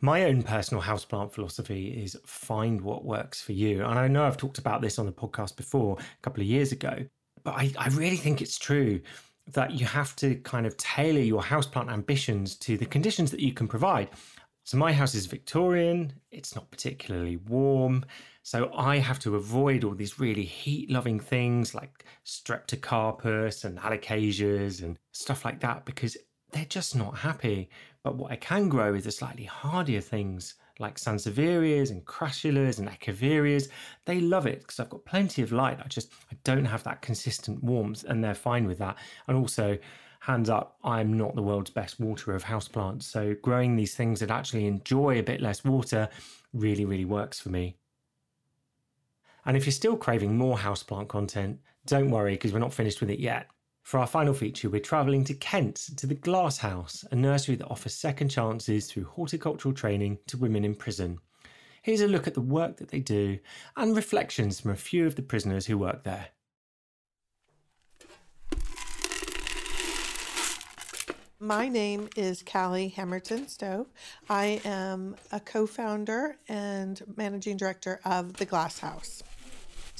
My 0.00 0.24
own 0.24 0.44
personal 0.44 0.84
houseplant 0.84 1.32
philosophy 1.32 1.88
is 1.88 2.16
find 2.24 2.80
what 2.80 3.04
works 3.04 3.42
for 3.42 3.50
you. 3.50 3.84
And 3.84 3.98
I 3.98 4.06
know 4.06 4.22
I've 4.22 4.36
talked 4.36 4.58
about 4.58 4.80
this 4.80 4.98
on 4.98 5.06
the 5.06 5.12
podcast 5.12 5.56
before 5.56 5.98
a 5.98 6.22
couple 6.22 6.40
of 6.40 6.46
years 6.46 6.70
ago, 6.70 7.04
but 7.50 7.58
I, 7.58 7.72
I 7.76 7.88
really 7.88 8.16
think 8.16 8.40
it's 8.40 8.58
true 8.58 9.00
that 9.48 9.72
you 9.72 9.84
have 9.84 10.14
to 10.16 10.36
kind 10.36 10.66
of 10.66 10.76
tailor 10.76 11.18
your 11.18 11.42
houseplant 11.42 11.90
ambitions 11.90 12.54
to 12.58 12.76
the 12.76 12.86
conditions 12.86 13.32
that 13.32 13.40
you 13.40 13.52
can 13.52 13.66
provide. 13.66 14.08
So 14.62 14.76
my 14.76 14.92
house 14.92 15.16
is 15.16 15.26
Victorian, 15.26 16.12
it's 16.30 16.54
not 16.54 16.70
particularly 16.70 17.38
warm, 17.38 18.04
so 18.44 18.70
I 18.72 18.98
have 18.98 19.18
to 19.20 19.34
avoid 19.34 19.82
all 19.82 19.96
these 19.96 20.20
really 20.20 20.44
heat-loving 20.44 21.18
things 21.18 21.74
like 21.74 22.04
streptocarpus 22.24 23.64
and 23.64 23.78
alocasias 23.78 24.84
and 24.84 24.96
stuff 25.10 25.44
like 25.44 25.58
that 25.58 25.84
because 25.84 26.16
they're 26.52 26.64
just 26.66 26.94
not 26.94 27.18
happy. 27.18 27.68
But 28.04 28.14
what 28.16 28.30
I 28.30 28.36
can 28.36 28.68
grow 28.68 28.94
is 28.94 29.04
the 29.04 29.10
slightly 29.10 29.44
hardier 29.44 30.00
things 30.00 30.54
like 30.80 30.96
Sansevierias 30.96 31.90
and 31.90 32.04
Crassulas 32.04 32.78
and 32.78 32.88
Echeverias. 32.88 33.68
They 34.06 34.20
love 34.20 34.46
it 34.46 34.60
because 34.60 34.80
I've 34.80 34.90
got 34.90 35.04
plenty 35.04 35.42
of 35.42 35.52
light. 35.52 35.78
I 35.82 35.88
just 35.88 36.12
I 36.32 36.36
don't 36.44 36.64
have 36.64 36.82
that 36.84 37.02
consistent 37.02 37.62
warmth 37.62 38.04
and 38.04 38.24
they're 38.24 38.34
fine 38.34 38.66
with 38.66 38.78
that. 38.78 38.96
And 39.28 39.36
also, 39.36 39.78
hands 40.20 40.50
up, 40.50 40.76
I'm 40.84 41.14
not 41.14 41.34
the 41.34 41.42
world's 41.42 41.70
best 41.70 41.98
waterer 41.98 42.34
of 42.34 42.44
houseplants. 42.44 43.04
So 43.04 43.34
growing 43.42 43.74
these 43.74 43.94
things 43.94 44.20
that 44.20 44.30
actually 44.30 44.66
enjoy 44.66 45.18
a 45.18 45.22
bit 45.22 45.40
less 45.40 45.64
water 45.64 46.08
really, 46.52 46.84
really 46.84 47.06
works 47.06 47.40
for 47.40 47.48
me. 47.48 47.76
And 49.46 49.56
if 49.56 49.64
you're 49.64 49.72
still 49.72 49.96
craving 49.96 50.36
more 50.36 50.58
houseplant 50.58 51.08
content, 51.08 51.58
don't 51.86 52.10
worry 52.10 52.34
because 52.34 52.52
we're 52.52 52.58
not 52.58 52.74
finished 52.74 53.00
with 53.00 53.10
it 53.10 53.18
yet. 53.18 53.46
For 53.82 53.98
our 53.98 54.06
final 54.06 54.34
feature, 54.34 54.70
we're 54.70 54.80
travelling 54.80 55.24
to 55.24 55.34
Kent 55.34 55.76
to 55.96 56.06
the 56.06 56.14
Glasshouse, 56.14 57.04
a 57.10 57.16
nursery 57.16 57.56
that 57.56 57.68
offers 57.68 57.94
second 57.94 58.28
chances 58.28 58.86
through 58.86 59.04
horticultural 59.04 59.74
training 59.74 60.18
to 60.28 60.36
women 60.36 60.64
in 60.64 60.74
prison. 60.74 61.18
Here's 61.82 62.02
a 62.02 62.06
look 62.06 62.26
at 62.26 62.34
the 62.34 62.40
work 62.40 62.76
that 62.76 62.90
they 62.90 63.00
do 63.00 63.38
and 63.76 63.96
reflections 63.96 64.60
from 64.60 64.70
a 64.70 64.76
few 64.76 65.06
of 65.06 65.16
the 65.16 65.22
prisoners 65.22 65.66
who 65.66 65.78
work 65.78 66.04
there. 66.04 66.28
My 71.42 71.68
name 71.68 72.10
is 72.16 72.42
Callie 72.42 72.88
Hammerton 72.88 73.48
Stove. 73.48 73.86
I 74.28 74.60
am 74.62 75.16
a 75.32 75.40
co 75.40 75.66
founder 75.66 76.36
and 76.50 77.02
managing 77.16 77.56
director 77.56 77.98
of 78.04 78.34
The 78.34 78.44
Glasshouse. 78.44 79.22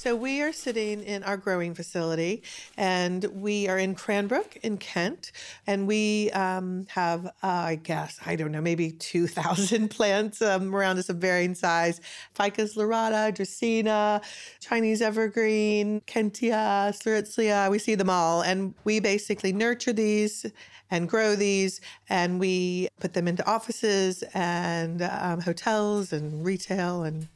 So 0.01 0.17
we 0.17 0.41
are 0.41 0.51
sitting 0.51 1.03
in 1.03 1.23
our 1.25 1.37
growing 1.37 1.75
facility, 1.75 2.43
and 2.79 3.23
we 3.35 3.69
are 3.69 3.79
in 3.79 3.95
Cranbrook 3.95 4.57
in 4.63 4.79
Kent, 4.79 5.31
and 5.67 5.87
we 5.87 6.31
um, 6.31 6.87
have, 6.89 7.27
uh, 7.27 7.31
I 7.43 7.75
guess, 7.75 8.19
I 8.25 8.35
don't 8.35 8.51
know, 8.51 8.63
maybe 8.63 8.93
2,000 8.93 9.91
plants 9.91 10.41
um, 10.41 10.75
around 10.75 10.97
us 10.97 11.11
of 11.11 11.19
varying 11.19 11.55
size: 11.55 12.01
Ficus 12.35 12.79
lyrata, 12.79 13.31
Dracaena, 13.37 14.23
Chinese 14.61 15.03
evergreen, 15.03 16.01
Kentia, 16.07 16.95
Strelitzia. 16.95 17.71
We 17.71 17.79
see 17.79 17.95
them 17.95 18.09
all, 18.09 18.41
and 18.41 18.73
we 18.85 19.01
basically 19.01 19.53
nurture 19.53 19.93
these 19.93 20.47
and 20.91 21.09
grow 21.09 21.37
these, 21.37 21.81
and 22.09 22.41
we 22.41 22.89
put 22.99 23.15
them 23.15 23.29
into 23.29 23.47
offices 23.49 24.23
and 24.35 25.03
um, 25.03 25.41
hotels 25.41 26.13
and 26.13 26.45
retail, 26.45 27.05
and 27.05 27.29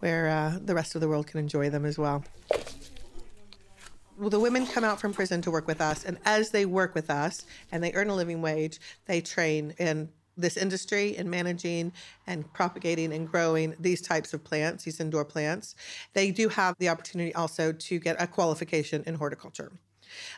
where 0.00 0.28
uh, 0.28 0.58
the 0.64 0.74
rest 0.74 0.94
of 0.94 1.00
the 1.00 1.08
world 1.08 1.26
can 1.26 1.38
enjoy 1.38 1.70
them 1.70 1.84
as 1.84 1.98
well. 1.98 2.24
Well, 4.18 4.30
the 4.30 4.40
women 4.40 4.66
come 4.66 4.82
out 4.82 4.98
from 4.98 5.12
prison 5.12 5.42
to 5.42 5.50
work 5.50 5.66
with 5.66 5.80
us, 5.80 6.04
and 6.04 6.18
as 6.24 6.50
they 6.50 6.64
work 6.64 6.94
with 6.94 7.10
us 7.10 7.44
and 7.70 7.84
they 7.84 7.92
earn 7.92 8.08
a 8.08 8.14
living 8.14 8.40
wage, 8.40 8.80
they 9.04 9.20
train 9.20 9.74
in 9.78 10.08
this 10.36 10.56
industry 10.56 11.16
in 11.16 11.28
managing 11.30 11.92
and 12.26 12.50
propagating 12.52 13.12
and 13.12 13.30
growing 13.30 13.74
these 13.80 14.00
types 14.00 14.34
of 14.34 14.44
plants, 14.44 14.84
these 14.84 15.00
indoor 15.00 15.24
plants. 15.24 15.74
They 16.12 16.30
do 16.30 16.48
have 16.48 16.76
the 16.78 16.88
opportunity 16.88 17.34
also 17.34 17.72
to 17.72 17.98
get 17.98 18.20
a 18.20 18.26
qualification 18.26 19.02
in 19.06 19.14
horticulture. 19.14 19.72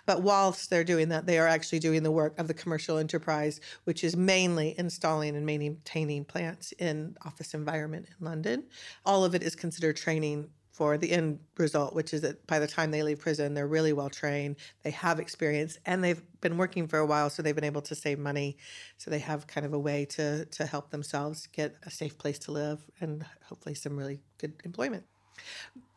But 0.07 0.23
whilst 0.23 0.71
they're 0.71 0.85
doing 0.85 1.09
that, 1.11 1.27
they 1.27 1.39
are 1.39 1.47
actually 1.47 1.79
doing 1.79 2.03
the 2.03 2.11
work 2.11 2.39
of 2.39 2.49
the 2.49 2.55
commercial 2.55 2.99
enterprise, 2.99 3.61
which 3.85 4.05
is 4.05 4.17
mainly 4.17 4.75
installing 4.79 5.37
and 5.37 5.47
maintaining 5.47 6.25
plants 6.25 6.73
in 6.73 7.17
office 7.25 7.55
environment 7.55 8.09
in 8.09 8.25
London. 8.25 8.65
All 9.05 9.25
of 9.25 9.35
it 9.35 9.43
is 9.43 9.55
considered 9.55 9.97
training 9.97 10.49
for 10.79 10.97
the 10.97 11.11
end 11.11 11.41
result, 11.57 11.93
which 11.93 12.15
is 12.15 12.21
that 12.21 12.47
by 12.47 12.61
the 12.61 12.67
time 12.67 12.93
they 12.93 13.03
leave 13.03 13.19
prison, 13.19 13.53
they're 13.53 13.67
really 13.67 13.93
well 13.93 14.09
trained, 14.09 14.55
they 14.85 14.93
have 14.93 15.19
experience, 15.19 15.77
and 15.87 16.05
they've 16.05 16.23
been 16.41 16.57
working 16.57 16.87
for 16.87 17.01
a 17.01 17.07
while, 17.07 17.29
so 17.29 17.43
they've 17.43 17.57
been 17.57 17.65
able 17.65 17.83
to 17.83 17.97
save 17.97 18.17
money. 18.17 18.57
So 18.97 19.11
they 19.11 19.19
have 19.19 19.49
kind 19.49 19.67
of 19.67 19.73
a 19.73 19.79
way 19.79 20.05
to 20.11 20.45
to 20.45 20.67
help 20.67 20.91
themselves 20.91 21.49
get 21.49 21.75
a 21.85 21.91
safe 21.91 22.17
place 22.17 22.39
to 22.41 22.53
live 22.53 22.79
and 23.01 23.27
hopefully 23.47 23.75
some 23.75 23.97
really 23.97 24.21
good 24.39 24.53
employment 24.65 25.05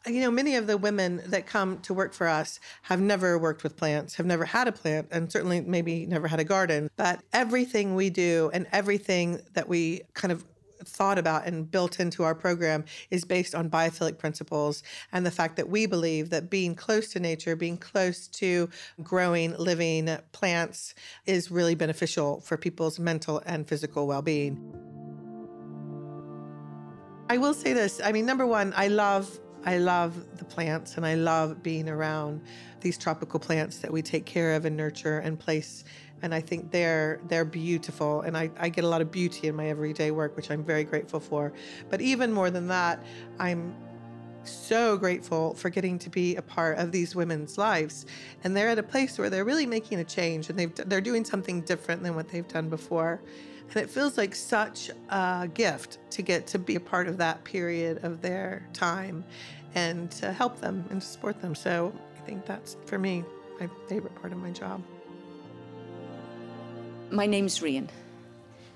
you 0.08 0.22
know, 0.22 0.32
many 0.32 0.56
of 0.56 0.68
the 0.68 0.78
women 0.78 1.22
that 1.28 1.46
come 1.46 1.80
to 1.82 1.94
work 1.94 2.14
for 2.14 2.28
us 2.28 2.60
have 2.84 3.00
never 3.00 3.38
worked 3.38 3.64
with 3.64 3.78
plants, 3.78 4.16
have 4.16 4.26
never 4.26 4.46
had 4.46 4.68
a 4.68 4.72
plant, 4.72 5.08
and 5.12 5.32
certainly 5.32 5.62
maybe 5.62 6.06
never 6.06 6.28
had 6.28 6.40
a 6.40 6.44
garden. 6.44 6.90
But 6.96 7.22
everything 7.34 7.96
we 7.96 8.10
do 8.10 8.50
and 8.54 8.68
everything 8.72 9.42
that 9.54 9.68
we 9.68 10.02
kind 10.14 10.32
of 10.32 10.44
thought 10.84 11.20
about 11.20 11.46
and 11.46 11.70
built 11.70 12.00
into 12.00 12.24
our 12.24 12.34
program 12.34 12.86
is 13.12 13.24
based 13.24 13.54
on 13.54 13.70
biophilic 13.70 14.18
principles 14.18 14.82
and 15.12 15.24
the 15.24 15.32
fact 15.32 15.56
that 15.56 15.70
we 15.70 15.86
believe 15.86 16.32
that 16.32 16.50
being 16.50 16.74
close 16.74 17.12
to 17.14 17.20
nature, 17.20 17.56
being 17.56 17.78
close 17.78 18.28
to 18.28 18.70
growing, 19.04 19.56
living 19.58 20.10
plants 20.32 20.96
is 21.28 21.52
really 21.52 21.76
beneficial 21.76 22.42
for 22.42 22.58
people's 22.58 23.00
mental 23.00 23.42
and 23.46 23.68
physical 23.68 24.08
well 24.08 24.24
being. 24.24 24.58
I 27.30 27.38
will 27.38 27.54
say 27.54 27.74
this. 27.74 28.02
I 28.04 28.12
mean, 28.12 28.26
number 28.26 28.46
one, 28.46 28.74
I 28.76 28.88
love 28.88 29.40
I 29.64 29.78
love 29.78 30.38
the 30.38 30.46
plants 30.46 30.98
and 30.98 31.06
I 31.06 31.16
love 31.16 31.62
being 31.62 31.88
around 31.88 32.42
these 32.82 32.98
tropical 32.98 33.40
plants 33.40 33.80
that 33.80 33.92
we 33.92 34.02
take 34.02 34.26
care 34.26 34.56
of 34.56 34.66
and 34.66 34.76
nurture 34.76 35.20
and 35.20 35.40
place. 35.40 35.84
And 36.24 36.34
I 36.34 36.42
think 36.42 36.72
they're 36.72 37.20
they're 37.28 37.46
beautiful 37.46 38.22
and 38.22 38.38
I, 38.38 38.50
I 38.60 38.70
get 38.70 38.84
a 38.84 38.88
lot 38.88 39.02
of 39.02 39.12
beauty 39.12 39.48
in 39.48 39.56
my 39.56 39.68
everyday 39.68 40.12
work, 40.12 40.36
which 40.36 40.50
I'm 40.50 40.64
very 40.64 40.84
grateful 40.84 41.20
for. 41.20 41.54
But 41.90 42.02
even 42.02 42.32
more 42.32 42.50
than 42.50 42.68
that, 42.68 43.04
I'm 43.40 43.76
so 44.44 44.98
grateful 44.98 45.54
for 45.54 45.70
getting 45.70 46.00
to 46.00 46.10
be 46.10 46.36
a 46.36 46.42
part 46.42 46.80
of 46.80 46.92
these 46.92 47.16
women's 47.16 47.60
lives 47.60 48.08
and 48.44 48.58
they're 48.58 48.70
at 48.70 48.80
a 48.80 48.84
place 48.84 49.20
where 49.20 49.30
they're 49.30 49.46
really 49.46 49.68
making 49.68 50.00
a 50.00 50.04
change 50.04 50.50
and 50.50 50.58
they've 50.58 50.74
they're 50.88 51.00
doing 51.00 51.24
something 51.24 51.62
different 51.62 52.02
than 52.02 52.16
what 52.16 52.28
they've 52.30 52.48
done 52.48 52.68
before 52.68 53.22
and 53.72 53.82
it 53.82 53.90
feels 53.90 54.18
like 54.18 54.36
such 54.36 54.92
a 55.10 55.50
gift 55.54 56.00
to 56.12 56.22
get 56.22 56.46
to 56.48 56.60
be 56.60 56.76
a 56.76 56.80
part 56.80 57.08
of 57.08 57.18
that 57.18 57.44
period 57.46 58.04
of 58.04 58.22
their 58.22 58.68
time 58.74 59.24
and 59.76 60.12
to 60.12 60.34
help 60.34 60.60
them 60.60 60.86
and 60.90 61.02
to 61.02 61.08
support 61.08 61.42
them. 61.42 61.56
So 61.56 61.94
I 62.18 62.22
think 62.26 62.46
that's, 62.46 62.76
for 62.86 63.00
me, 63.00 63.24
my 63.60 63.70
favorite 63.88 64.14
part 64.16 64.34
of 64.34 64.40
my 64.40 64.52
job. 64.52 64.84
My 67.12 67.26
name's 67.26 67.60
Rian. 67.60 67.88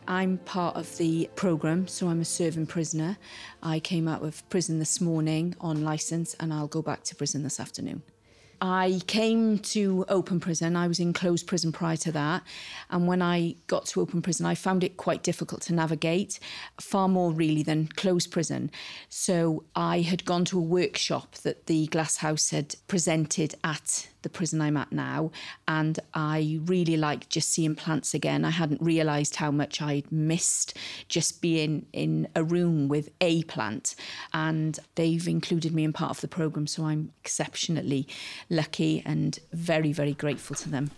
I'm 0.08 0.38
part 0.40 0.76
of 0.76 0.96
the 0.98 1.30
programme, 1.36 1.88
so 1.88 2.08
I'm 2.08 2.22
a 2.22 2.26
serving 2.26 2.68
prisoner. 2.68 3.18
I 3.64 3.80
came 3.80 4.08
out 4.08 4.24
of 4.24 4.48
prison 4.50 4.80
this 4.80 5.02
morning 5.02 5.56
on 5.60 5.84
licence 5.84 6.36
and 6.40 6.54
I'll 6.54 6.68
go 6.68 6.82
back 6.82 7.04
to 7.06 7.16
prison 7.16 7.44
this 7.44 7.60
afternoon. 7.60 8.04
I 8.62 9.02
came 9.08 9.60
to 9.60 10.06
open 10.08 10.39
prison. 10.39 10.76
I 10.76 10.88
was 10.88 11.00
in 11.00 11.13
closed 11.13 11.48
prison 11.48 11.72
prior 11.72 11.98
to 11.98 12.12
that. 12.13 12.44
And 12.89 13.08
when 13.08 13.22
I 13.22 13.56
got 13.68 13.86
to 13.88 14.02
open 14.02 14.22
prison, 14.22 14.46
I 14.46 14.56
found 14.56 14.84
it 14.84 14.98
quite 14.98 15.24
difficult 15.24 15.62
to 15.63 15.74
navigate, 15.74 16.39
far 16.80 17.08
more 17.08 17.32
really 17.32 17.63
than 17.63 17.88
closed 17.88 18.32
prison. 18.32 18.72
So 19.10 19.63
I 19.76 20.02
had 20.02 20.26
gone 20.26 20.46
to 20.46 20.58
a 20.58 20.62
workshop 20.62 21.36
that 21.44 21.68
the 21.68 21.88
Glasshouse 21.88 22.50
had 22.50 22.76
presented 22.88 23.56
at 23.63 24.08
the 24.26 24.30
prison 24.30 24.60
I'm 24.60 24.76
at 24.76 24.92
now. 24.92 25.32
And 25.68 25.98
I 26.14 26.60
really 26.66 26.98
like 26.98 27.30
just 27.30 27.50
seeing 27.50 27.76
plants 27.76 28.14
again. 28.14 28.44
I 28.44 28.50
hadn't 28.50 28.82
realised 28.82 29.38
how 29.38 29.52
much 29.52 29.82
I'd 29.82 30.12
missed 30.12 30.76
just 31.08 31.42
being 31.42 31.86
in 31.94 32.28
a 32.36 32.44
room 32.44 32.90
with 32.90 33.10
a 33.22 33.44
plant. 33.44 33.96
And 34.34 34.78
they've 34.96 35.28
included 35.28 35.74
me 35.74 35.86
in 35.86 35.94
part 35.94 36.12
of 36.12 36.22
the 36.22 36.28
programme. 36.28 36.68
So 36.68 36.86
I'm 36.86 37.12
exceptionally 37.22 38.08
lucky 38.50 39.04
and 39.06 39.40
very, 39.54 39.94
very 39.94 40.14
grateful 40.14 40.56
to 40.58 40.70
them. 40.70 40.92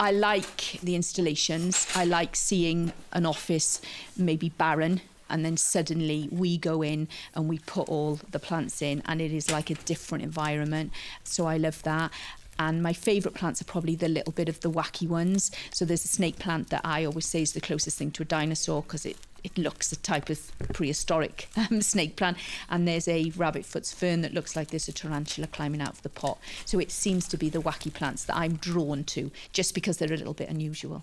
I 0.00 0.12
like 0.12 0.78
the 0.82 0.94
installations. 0.94 1.86
I 1.94 2.04
like 2.04 2.34
seeing 2.34 2.92
an 3.12 3.26
office 3.26 3.80
maybe 4.16 4.48
barren 4.48 5.02
and 5.32 5.44
then 5.44 5.56
suddenly 5.56 6.28
we 6.30 6.56
go 6.56 6.82
in 6.82 7.08
and 7.34 7.48
we 7.48 7.58
put 7.60 7.88
all 7.88 8.20
the 8.30 8.38
plants 8.38 8.80
in 8.80 9.02
and 9.06 9.20
it 9.20 9.32
is 9.32 9.50
like 9.50 9.70
a 9.70 9.74
different 9.74 10.22
environment 10.22 10.92
so 11.24 11.46
i 11.46 11.56
love 11.56 11.82
that 11.82 12.12
and 12.58 12.82
my 12.82 12.92
favourite 12.92 13.34
plants 13.34 13.60
are 13.60 13.64
probably 13.64 13.96
the 13.96 14.08
little 14.08 14.32
bit 14.32 14.48
of 14.48 14.60
the 14.60 14.70
wacky 14.70 15.08
ones. 15.08 15.50
So 15.72 15.84
there's 15.84 16.04
a 16.04 16.08
snake 16.08 16.38
plant 16.38 16.70
that 16.70 16.82
I 16.84 17.04
always 17.04 17.26
say 17.26 17.42
is 17.42 17.54
the 17.54 17.60
closest 17.60 17.98
thing 17.98 18.10
to 18.12 18.22
a 18.22 18.26
dinosaur 18.26 18.82
because 18.82 19.06
it 19.06 19.16
it 19.44 19.58
looks 19.58 19.90
a 19.90 19.96
type 19.96 20.30
of 20.30 20.52
prehistoric 20.72 21.48
um, 21.56 21.82
snake 21.82 22.14
plant. 22.14 22.36
And 22.70 22.86
there's 22.86 23.08
a 23.08 23.30
rabbit 23.36 23.66
foot's 23.66 23.92
fern 23.92 24.20
that 24.20 24.32
looks 24.32 24.54
like 24.54 24.68
there's 24.68 24.86
a 24.86 24.92
tarantula 24.92 25.48
climbing 25.48 25.80
out 25.80 25.94
of 25.94 26.02
the 26.02 26.08
pot. 26.08 26.38
So 26.64 26.78
it 26.78 26.92
seems 26.92 27.26
to 27.28 27.36
be 27.36 27.48
the 27.48 27.60
wacky 27.60 27.92
plants 27.92 28.24
that 28.26 28.36
I'm 28.36 28.54
drawn 28.54 29.02
to 29.04 29.32
just 29.52 29.74
because 29.74 29.96
they're 29.96 30.12
a 30.12 30.16
little 30.16 30.34
bit 30.34 30.48
unusual. 30.48 31.02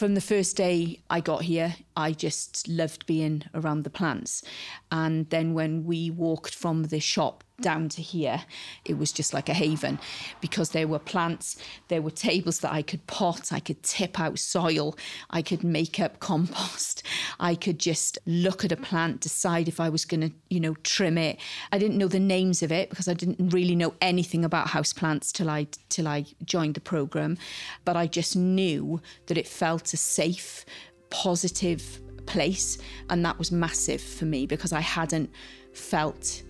From 0.00 0.14
the 0.14 0.22
first 0.22 0.56
day 0.56 1.02
I 1.10 1.20
got 1.20 1.42
here, 1.42 1.74
I 1.94 2.12
just 2.12 2.66
loved 2.68 3.04
being 3.04 3.42
around 3.52 3.84
the 3.84 3.90
plants. 3.90 4.42
And 4.90 5.28
then 5.28 5.52
when 5.52 5.84
we 5.84 6.08
walked 6.08 6.54
from 6.54 6.84
the 6.84 7.00
shop 7.00 7.44
down 7.60 7.88
to 7.90 8.02
here, 8.02 8.42
it 8.84 8.98
was 8.98 9.12
just 9.12 9.34
like 9.34 9.48
a 9.48 9.54
haven 9.54 9.98
because 10.40 10.70
there 10.70 10.88
were 10.88 10.98
plants, 10.98 11.56
there 11.88 12.02
were 12.02 12.10
tables 12.10 12.60
that 12.60 12.72
I 12.72 12.82
could 12.82 13.06
pot, 13.06 13.52
I 13.52 13.60
could 13.60 13.82
tip 13.82 14.18
out 14.18 14.38
soil, 14.38 14.96
I 15.30 15.42
could 15.42 15.62
make 15.64 16.00
up 16.00 16.20
compost, 16.20 17.02
I 17.40 17.54
could 17.54 17.78
just 17.78 18.18
look 18.26 18.64
at 18.64 18.72
a 18.72 18.76
plant, 18.76 19.20
decide 19.20 19.68
if 19.68 19.80
I 19.80 19.88
was 19.88 20.04
going 20.04 20.20
to, 20.20 20.32
you 20.48 20.60
know, 20.60 20.74
trim 20.82 21.18
it. 21.18 21.38
I 21.72 21.78
didn't 21.78 21.98
know 21.98 22.08
the 22.08 22.20
names 22.20 22.62
of 22.62 22.72
it 22.72 22.90
because 22.90 23.08
I 23.08 23.14
didn't 23.14 23.50
really 23.50 23.76
know 23.76 23.94
anything 24.00 24.44
about 24.44 24.68
houseplants 24.68 25.32
till 25.32 25.50
I 25.50 25.66
till 25.88 26.08
I 26.08 26.26
joined 26.44 26.74
the 26.74 26.80
program, 26.80 27.38
but 27.84 27.96
I 27.96 28.06
just 28.06 28.36
knew 28.36 29.00
that 29.26 29.38
it 29.38 29.46
felt 29.46 29.92
a 29.92 29.96
safe, 29.96 30.64
positive 31.10 32.00
place 32.26 32.78
and 33.08 33.24
that 33.24 33.38
was 33.38 33.50
massive 33.50 34.00
for 34.00 34.24
me 34.24 34.46
because 34.46 34.72
I 34.72 34.80
hadn't 34.80 35.30
felt 35.72 36.42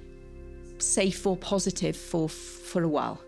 safe 0.83 1.27
or 1.27 1.37
positive 1.37 1.97
for 1.97 2.29
for 2.29 2.83
a 2.83 2.88
while. 2.88 3.21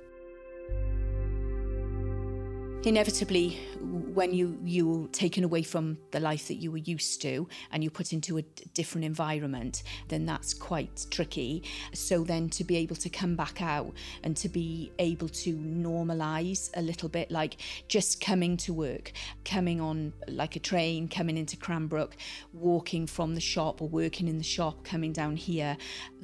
Inevitably, 2.85 3.61
when 3.81 4.35
you 4.35 4.59
you're 4.65 5.07
taken 5.09 5.45
away 5.45 5.63
from 5.63 5.97
the 6.11 6.19
life 6.19 6.49
that 6.49 6.57
you 6.57 6.73
were 6.73 6.79
used 6.79 7.23
to 7.23 7.49
and 7.71 7.83
you're 7.83 7.93
put 7.93 8.13
into 8.13 8.39
a 8.39 8.43
different 8.75 9.05
environment, 9.05 9.85
then 10.09 10.27
that's 10.27 10.53
quite 10.53 11.07
tricky. 11.09 11.63
So 11.95 12.25
then 12.25 12.49
to 12.51 12.65
be 12.65 12.77
able 12.77 12.97
to 12.97 13.09
come 13.09 13.37
back 13.37 13.63
out 13.63 13.93
and 14.25 14.37
to 14.39 14.49
be 14.49 14.91
able 14.99 15.29
to 15.29 15.57
normalize 15.57 16.71
a 16.77 16.83
little 16.83 17.09
bit, 17.09 17.31
like 17.31 17.59
just 17.87 18.21
coming 18.21 18.57
to 18.59 18.73
work, 18.73 19.13
coming 19.45 19.81
on 19.81 20.13
like 20.27 20.57
a 20.57 20.61
train, 20.61 21.07
coming 21.07 21.39
into 21.39 21.57
Cranbrook, 21.57 22.17
walking 22.53 23.07
from 23.07 23.37
the 23.37 23.41
shop 23.41 23.81
or 23.81 23.89
working 23.89 24.27
in 24.27 24.39
the 24.39 24.45
shop, 24.45 24.83
coming 24.83 25.13
down 25.13 25.37
here, 25.37 25.77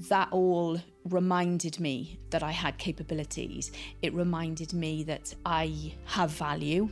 that 0.08 0.28
all 0.32 0.80
reminded 1.04 1.80
me 1.80 2.18
that 2.30 2.42
I 2.42 2.50
had 2.50 2.78
capabilities. 2.78 3.72
It 4.02 4.12
reminded 4.14 4.72
me 4.72 5.04
that 5.04 5.34
I 5.44 5.94
have 6.04 6.30
value. 6.30 6.88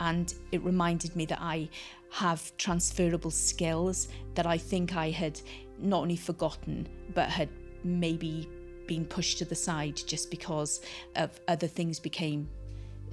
And 0.00 0.34
it 0.52 0.62
reminded 0.62 1.14
me 1.14 1.24
that 1.26 1.40
I 1.40 1.68
have 2.10 2.56
transferable 2.56 3.30
skills 3.30 4.08
that 4.34 4.46
I 4.46 4.58
think 4.58 4.96
I 4.96 5.10
had 5.10 5.40
not 5.78 6.02
only 6.02 6.16
forgotten, 6.16 6.88
but 7.14 7.28
had 7.28 7.48
maybe 7.84 8.48
been 8.86 9.04
pushed 9.04 9.38
to 9.38 9.44
the 9.44 9.54
side 9.54 10.00
just 10.06 10.30
because 10.30 10.80
of 11.16 11.40
other 11.48 11.66
things 11.66 11.98
became 11.98 12.48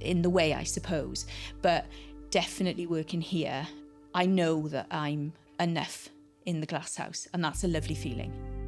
in 0.00 0.22
the 0.22 0.30
way, 0.30 0.54
I 0.54 0.64
suppose. 0.64 1.26
But 1.62 1.86
definitely 2.30 2.86
working 2.86 3.20
here, 3.20 3.66
I 4.14 4.26
know 4.26 4.68
that 4.68 4.86
I'm 4.90 5.32
enough 5.60 6.08
in 6.44 6.60
the 6.60 6.66
glass 6.66 6.96
house, 6.96 7.28
and 7.32 7.42
that's 7.42 7.64
a 7.64 7.68
lovely 7.68 7.94
feeling. 7.94 8.61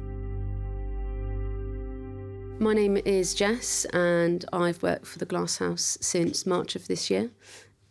My 2.57 2.73
name 2.73 2.97
is 3.03 3.33
Jess, 3.33 3.85
and 3.85 4.45
I've 4.53 4.81
worked 4.81 5.05
for 5.05 5.19
the 5.19 5.25
Glasshouse 5.25 5.97
since 5.99 6.45
March 6.45 6.75
of 6.75 6.87
this 6.87 7.09
year. 7.09 7.29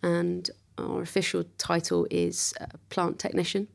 And 0.02 0.50
our 0.78 1.02
official 1.02 1.44
title 1.58 2.06
is 2.10 2.54
uh, 2.60 2.66
plant 2.88 3.18
technician. 3.18 3.68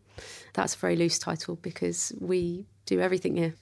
That's 0.54 0.74
a 0.74 0.78
very 0.78 0.96
loose 0.96 1.20
title 1.20 1.58
because 1.58 2.12
we 2.20 2.66
do 2.86 3.00
everything 3.00 3.36
here. 3.36 3.54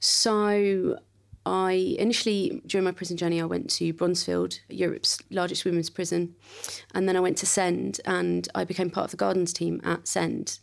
So, 0.00 0.98
I 1.46 1.94
initially, 2.00 2.60
during 2.66 2.84
my 2.84 2.90
prison 2.90 3.16
journey, 3.16 3.40
I 3.40 3.44
went 3.44 3.70
to 3.70 3.94
Bronzefield, 3.94 4.58
Europe's 4.68 5.18
largest 5.30 5.64
women's 5.64 5.88
prison. 5.88 6.34
And 6.92 7.08
then 7.08 7.16
I 7.16 7.20
went 7.20 7.38
to 7.38 7.46
Send 7.46 8.00
and 8.04 8.48
I 8.56 8.64
became 8.64 8.90
part 8.90 9.04
of 9.04 9.10
the 9.12 9.16
gardens 9.16 9.52
team 9.52 9.80
at 9.84 10.08
Send. 10.08 10.58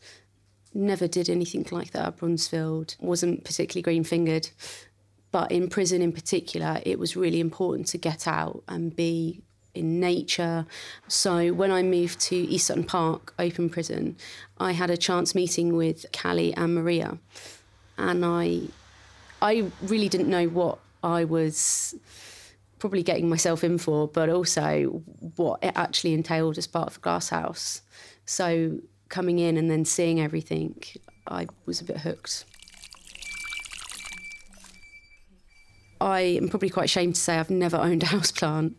Never 0.74 1.08
did 1.08 1.30
anything 1.30 1.66
like 1.72 1.92
that 1.92 2.06
at 2.06 2.18
Bronzefield, 2.18 3.00
wasn't 3.00 3.46
particularly 3.46 3.84
green 3.84 4.04
fingered. 4.04 4.50
But 5.34 5.52
in 5.52 5.68
prison 5.68 6.04
in 6.04 6.12
particular, 6.12 6.80
it 6.86 7.00
was 7.00 7.16
really 7.16 7.40
important 7.40 7.88
to 7.88 7.98
get 7.98 8.28
out 8.28 8.64
and 8.68 8.96
be 8.96 9.42
in 9.74 10.00
nature. 10.00 10.68
So 11.08 11.52
when 11.54 11.72
I 11.72 11.82
moved 11.82 12.20
to 12.22 12.36
East 12.36 12.68
Sutton 12.68 12.84
Park, 12.84 13.34
open 13.40 13.68
prison, 13.68 14.16
I 14.60 14.74
had 14.74 14.92
a 14.92 14.96
chance 14.96 15.34
meeting 15.34 15.76
with 15.76 16.06
Callie 16.14 16.54
and 16.54 16.76
Maria. 16.76 17.18
And 17.98 18.24
I 18.24 18.68
I 19.42 19.72
really 19.82 20.08
didn't 20.08 20.30
know 20.30 20.46
what 20.46 20.78
I 21.04 21.24
was 21.24 21.96
probably 22.78 23.02
getting 23.02 23.28
myself 23.28 23.64
in 23.64 23.80
for, 23.80 24.08
but 24.08 24.30
also 24.30 25.02
what 25.36 25.64
it 25.64 25.74
actually 25.76 26.14
entailed 26.14 26.60
as 26.60 26.68
part 26.68 26.90
of 26.90 26.94
the 26.94 27.00
glass 27.00 27.30
house. 27.30 27.82
So 28.28 28.78
coming 29.10 29.40
in 29.40 29.58
and 29.58 29.72
then 29.72 29.84
seeing 29.84 30.22
everything, 30.22 30.84
I 31.28 31.48
was 31.66 31.82
a 31.82 31.86
bit 31.86 31.98
hooked. 31.98 32.46
I 36.04 36.20
am 36.22 36.50
probably 36.50 36.70
quite 36.70 36.86
ashamed 36.86 37.16
to 37.16 37.22
say 37.22 37.38
I've 37.38 37.50
never 37.50 37.78
owned 37.78 38.04
a 38.04 38.06
houseplant. 38.14 38.76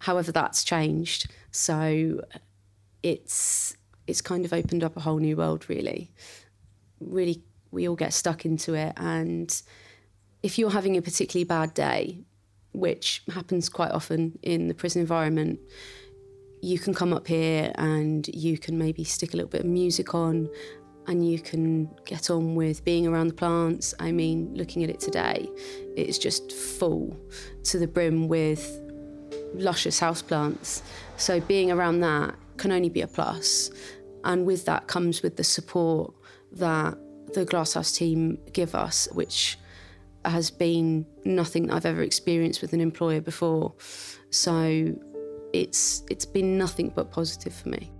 However, 0.00 0.30
that's 0.30 0.62
changed. 0.62 1.30
So 1.50 2.20
it's 3.02 3.74
it's 4.06 4.20
kind 4.20 4.44
of 4.44 4.52
opened 4.52 4.84
up 4.84 4.96
a 4.96 5.00
whole 5.00 5.18
new 5.18 5.36
world, 5.36 5.68
really. 5.68 6.10
Really, 7.00 7.42
we 7.70 7.88
all 7.88 7.96
get 7.96 8.12
stuck 8.12 8.44
into 8.44 8.74
it. 8.74 8.92
And 8.96 9.50
if 10.42 10.58
you're 10.58 10.70
having 10.70 10.96
a 10.96 11.02
particularly 11.02 11.44
bad 11.44 11.74
day, 11.74 12.20
which 12.72 13.22
happens 13.32 13.68
quite 13.68 13.90
often 13.90 14.38
in 14.42 14.68
the 14.68 14.74
prison 14.74 15.00
environment, 15.00 15.58
you 16.62 16.78
can 16.78 16.94
come 16.94 17.12
up 17.12 17.26
here 17.26 17.72
and 17.76 18.28
you 18.28 18.58
can 18.58 18.78
maybe 18.78 19.02
stick 19.02 19.32
a 19.32 19.36
little 19.36 19.50
bit 19.50 19.62
of 19.62 19.66
music 19.66 20.14
on 20.14 20.48
and 21.06 21.28
you 21.28 21.38
can 21.38 21.88
get 22.04 22.30
on 22.30 22.54
with 22.54 22.84
being 22.84 23.06
around 23.06 23.28
the 23.28 23.34
plants. 23.34 23.94
I 24.00 24.12
mean, 24.12 24.54
looking 24.54 24.82
at 24.84 24.90
it 24.90 25.00
today, 25.00 25.48
it's 25.96 26.18
just 26.18 26.52
full 26.52 27.16
to 27.64 27.78
the 27.78 27.86
brim 27.86 28.28
with 28.28 28.80
luscious 29.54 30.00
houseplants. 30.00 30.82
So 31.16 31.40
being 31.40 31.70
around 31.70 32.00
that 32.00 32.34
can 32.56 32.72
only 32.72 32.88
be 32.88 33.02
a 33.02 33.06
plus. 33.06 33.70
And 34.24 34.44
with 34.44 34.64
that 34.64 34.88
comes 34.88 35.22
with 35.22 35.36
the 35.36 35.44
support 35.44 36.12
that 36.52 36.98
the 37.32 37.44
Glasshouse 37.44 37.92
team 37.92 38.38
give 38.52 38.74
us, 38.74 39.08
which 39.12 39.58
has 40.24 40.50
been 40.50 41.06
nothing 41.24 41.70
I've 41.70 41.86
ever 41.86 42.02
experienced 42.02 42.60
with 42.60 42.72
an 42.72 42.80
employer 42.80 43.20
before. 43.20 43.74
So 44.30 44.94
it's 45.52 46.02
it's 46.10 46.26
been 46.26 46.58
nothing 46.58 46.92
but 46.94 47.10
positive 47.10 47.54
for 47.54 47.68
me. 47.68 47.92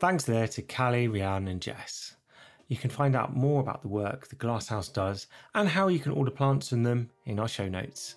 Thanks 0.00 0.22
there 0.22 0.46
to 0.46 0.62
Callie, 0.62 1.08
Rianne, 1.08 1.50
and 1.50 1.60
Jess. 1.60 2.14
You 2.68 2.76
can 2.76 2.88
find 2.88 3.16
out 3.16 3.34
more 3.34 3.60
about 3.60 3.82
the 3.82 3.88
work 3.88 4.28
the 4.28 4.36
Glasshouse 4.36 4.88
does 4.88 5.26
and 5.56 5.68
how 5.68 5.88
you 5.88 5.98
can 5.98 6.12
order 6.12 6.30
plants 6.30 6.68
from 6.68 6.84
them 6.84 7.10
in 7.24 7.40
our 7.40 7.48
show 7.48 7.68
notes. 7.68 8.14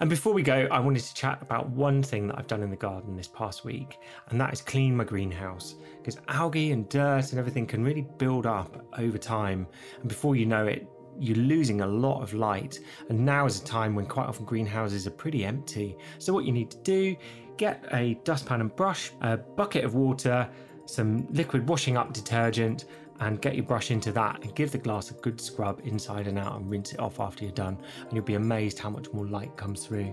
And 0.00 0.08
before 0.08 0.32
we 0.32 0.42
go, 0.42 0.66
I 0.70 0.80
wanted 0.80 1.02
to 1.02 1.14
chat 1.14 1.42
about 1.42 1.68
one 1.68 2.02
thing 2.02 2.28
that 2.28 2.38
I've 2.38 2.46
done 2.46 2.62
in 2.62 2.70
the 2.70 2.76
garden 2.76 3.14
this 3.14 3.28
past 3.28 3.66
week, 3.66 3.98
and 4.30 4.40
that 4.40 4.54
is 4.54 4.62
clean 4.62 4.96
my 4.96 5.04
greenhouse. 5.04 5.74
Because 5.98 6.18
algae 6.28 6.72
and 6.72 6.88
dirt 6.88 7.30
and 7.30 7.38
everything 7.38 7.66
can 7.66 7.84
really 7.84 8.06
build 8.16 8.46
up 8.46 8.86
over 8.98 9.18
time, 9.18 9.66
and 10.00 10.08
before 10.08 10.34
you 10.34 10.46
know 10.46 10.66
it, 10.66 10.88
you're 11.18 11.36
losing 11.36 11.82
a 11.82 11.86
lot 11.86 12.22
of 12.22 12.32
light. 12.32 12.80
And 13.10 13.24
now 13.24 13.44
is 13.46 13.60
a 13.60 13.64
time 13.64 13.94
when 13.94 14.06
quite 14.06 14.26
often 14.26 14.46
greenhouses 14.46 15.06
are 15.06 15.10
pretty 15.10 15.44
empty. 15.44 15.96
So, 16.18 16.32
what 16.32 16.44
you 16.46 16.52
need 16.52 16.70
to 16.70 16.78
do 16.78 17.16
get 17.56 17.84
a 17.92 18.14
dustpan 18.24 18.60
and 18.60 18.74
brush, 18.74 19.12
a 19.20 19.36
bucket 19.36 19.84
of 19.84 19.94
water, 19.94 20.48
some 20.86 21.26
liquid 21.32 21.68
washing 21.68 21.96
up 21.96 22.12
detergent, 22.12 22.86
and 23.20 23.40
get 23.40 23.54
your 23.54 23.64
brush 23.64 23.90
into 23.90 24.10
that 24.12 24.42
and 24.42 24.54
give 24.54 24.72
the 24.72 24.78
glass 24.78 25.10
a 25.10 25.14
good 25.14 25.40
scrub 25.40 25.80
inside 25.84 26.26
and 26.26 26.38
out 26.38 26.56
and 26.56 26.68
rinse 26.68 26.92
it 26.92 26.98
off 26.98 27.20
after 27.20 27.44
you're 27.44 27.52
done. 27.52 27.78
And 28.00 28.12
you'll 28.12 28.24
be 28.24 28.34
amazed 28.34 28.78
how 28.78 28.90
much 28.90 29.12
more 29.12 29.26
light 29.26 29.56
comes 29.56 29.86
through. 29.86 30.12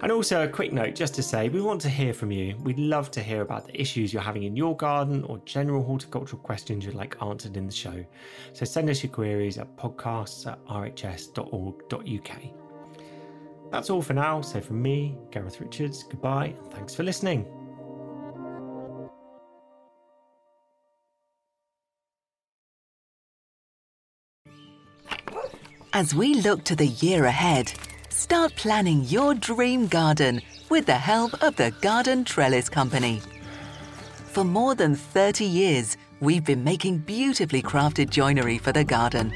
And 0.00 0.12
also, 0.12 0.44
a 0.44 0.48
quick 0.48 0.72
note 0.72 0.94
just 0.94 1.16
to 1.16 1.24
say, 1.24 1.48
we 1.48 1.60
want 1.60 1.80
to 1.80 1.88
hear 1.88 2.14
from 2.14 2.30
you. 2.30 2.54
We'd 2.62 2.78
love 2.78 3.10
to 3.12 3.20
hear 3.20 3.42
about 3.42 3.66
the 3.66 3.80
issues 3.80 4.12
you're 4.12 4.22
having 4.22 4.44
in 4.44 4.54
your 4.54 4.76
garden 4.76 5.24
or 5.24 5.38
general 5.38 5.82
horticultural 5.82 6.40
questions 6.40 6.84
you'd 6.84 6.94
like 6.94 7.20
answered 7.20 7.56
in 7.56 7.66
the 7.66 7.72
show. 7.72 8.04
So 8.52 8.64
send 8.64 8.88
us 8.90 9.02
your 9.02 9.10
queries 9.10 9.58
at 9.58 9.76
podcasts 9.76 10.46
at 10.46 10.64
rhs.org.uk. 10.66 12.67
That's 13.70 13.90
all 13.90 14.02
for 14.02 14.14
now. 14.14 14.40
So, 14.40 14.60
from 14.60 14.80
me, 14.80 15.16
Gareth 15.30 15.60
Richards, 15.60 16.02
goodbye 16.04 16.54
and 16.58 16.72
thanks 16.72 16.94
for 16.94 17.02
listening. 17.02 17.46
As 25.94 26.14
we 26.14 26.34
look 26.34 26.64
to 26.64 26.76
the 26.76 26.86
year 26.86 27.24
ahead, 27.24 27.72
start 28.08 28.54
planning 28.54 29.02
your 29.04 29.34
dream 29.34 29.88
garden 29.88 30.40
with 30.68 30.86
the 30.86 30.94
help 30.94 31.42
of 31.42 31.56
the 31.56 31.72
Garden 31.80 32.24
Trellis 32.24 32.68
Company. 32.68 33.20
For 34.26 34.44
more 34.44 34.74
than 34.74 34.94
30 34.94 35.44
years, 35.44 35.96
we've 36.20 36.44
been 36.44 36.62
making 36.62 36.98
beautifully 36.98 37.62
crafted 37.62 38.10
joinery 38.10 38.58
for 38.58 38.70
the 38.70 38.84
garden. 38.84 39.32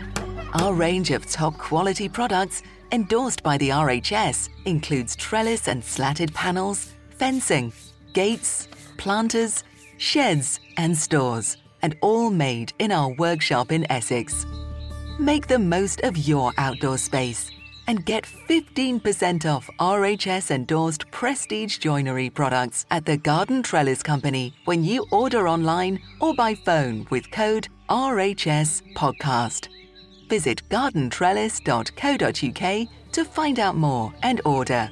Our 0.55 0.75
range 0.75 1.11
of 1.11 1.27
top 1.27 1.57
quality 1.59 2.09
products, 2.09 2.63
endorsed 2.93 3.43
by 3.43 3.57
the 3.57 3.71
RHS, 3.71 4.51
includes 4.67 5.17
trellis 5.17 5.67
and 5.67 5.83
slatted 5.83 6.33
panels, 6.35 6.93
fencing, 7.17 7.73
gates, 8.13 8.69
planters, 8.99 9.65
sheds, 9.97 10.61
and 10.77 10.97
stores, 10.97 11.57
and 11.81 11.97
all 12.03 12.31
made 12.31 12.73
in 12.79 12.93
our 12.93 13.13
workshop 13.15 13.73
in 13.73 13.91
Essex. 13.91 14.47
Make 15.19 15.47
the 15.47 15.59
most 15.59 16.03
of 16.03 16.17
your 16.17 16.53
outdoor 16.59 16.99
space 16.99 17.51
and 17.89 18.05
get 18.05 18.25
15% 18.49 19.45
off 19.45 19.69
RHS 19.81 20.51
endorsed 20.51 21.11
prestige 21.11 21.79
joinery 21.79 22.31
products 22.31 22.87
at 22.91 23.05
the 23.05 23.17
Garden 23.17 23.63
Trellis 23.63 24.03
Company 24.03 24.55
when 24.67 24.85
you 24.85 25.07
order 25.11 25.49
online 25.49 26.01
or 26.21 26.35
by 26.35 26.55
phone 26.55 27.07
with 27.11 27.31
code 27.31 27.69
RHS 27.89 28.83
Podcast. 28.95 29.72
Visit 30.33 30.65
gardentrellis.co.uk 30.71 32.89
to 33.13 33.23
find 33.23 33.59
out 33.59 33.77
more 33.77 34.15
and 34.23 34.41
order. 34.47 34.89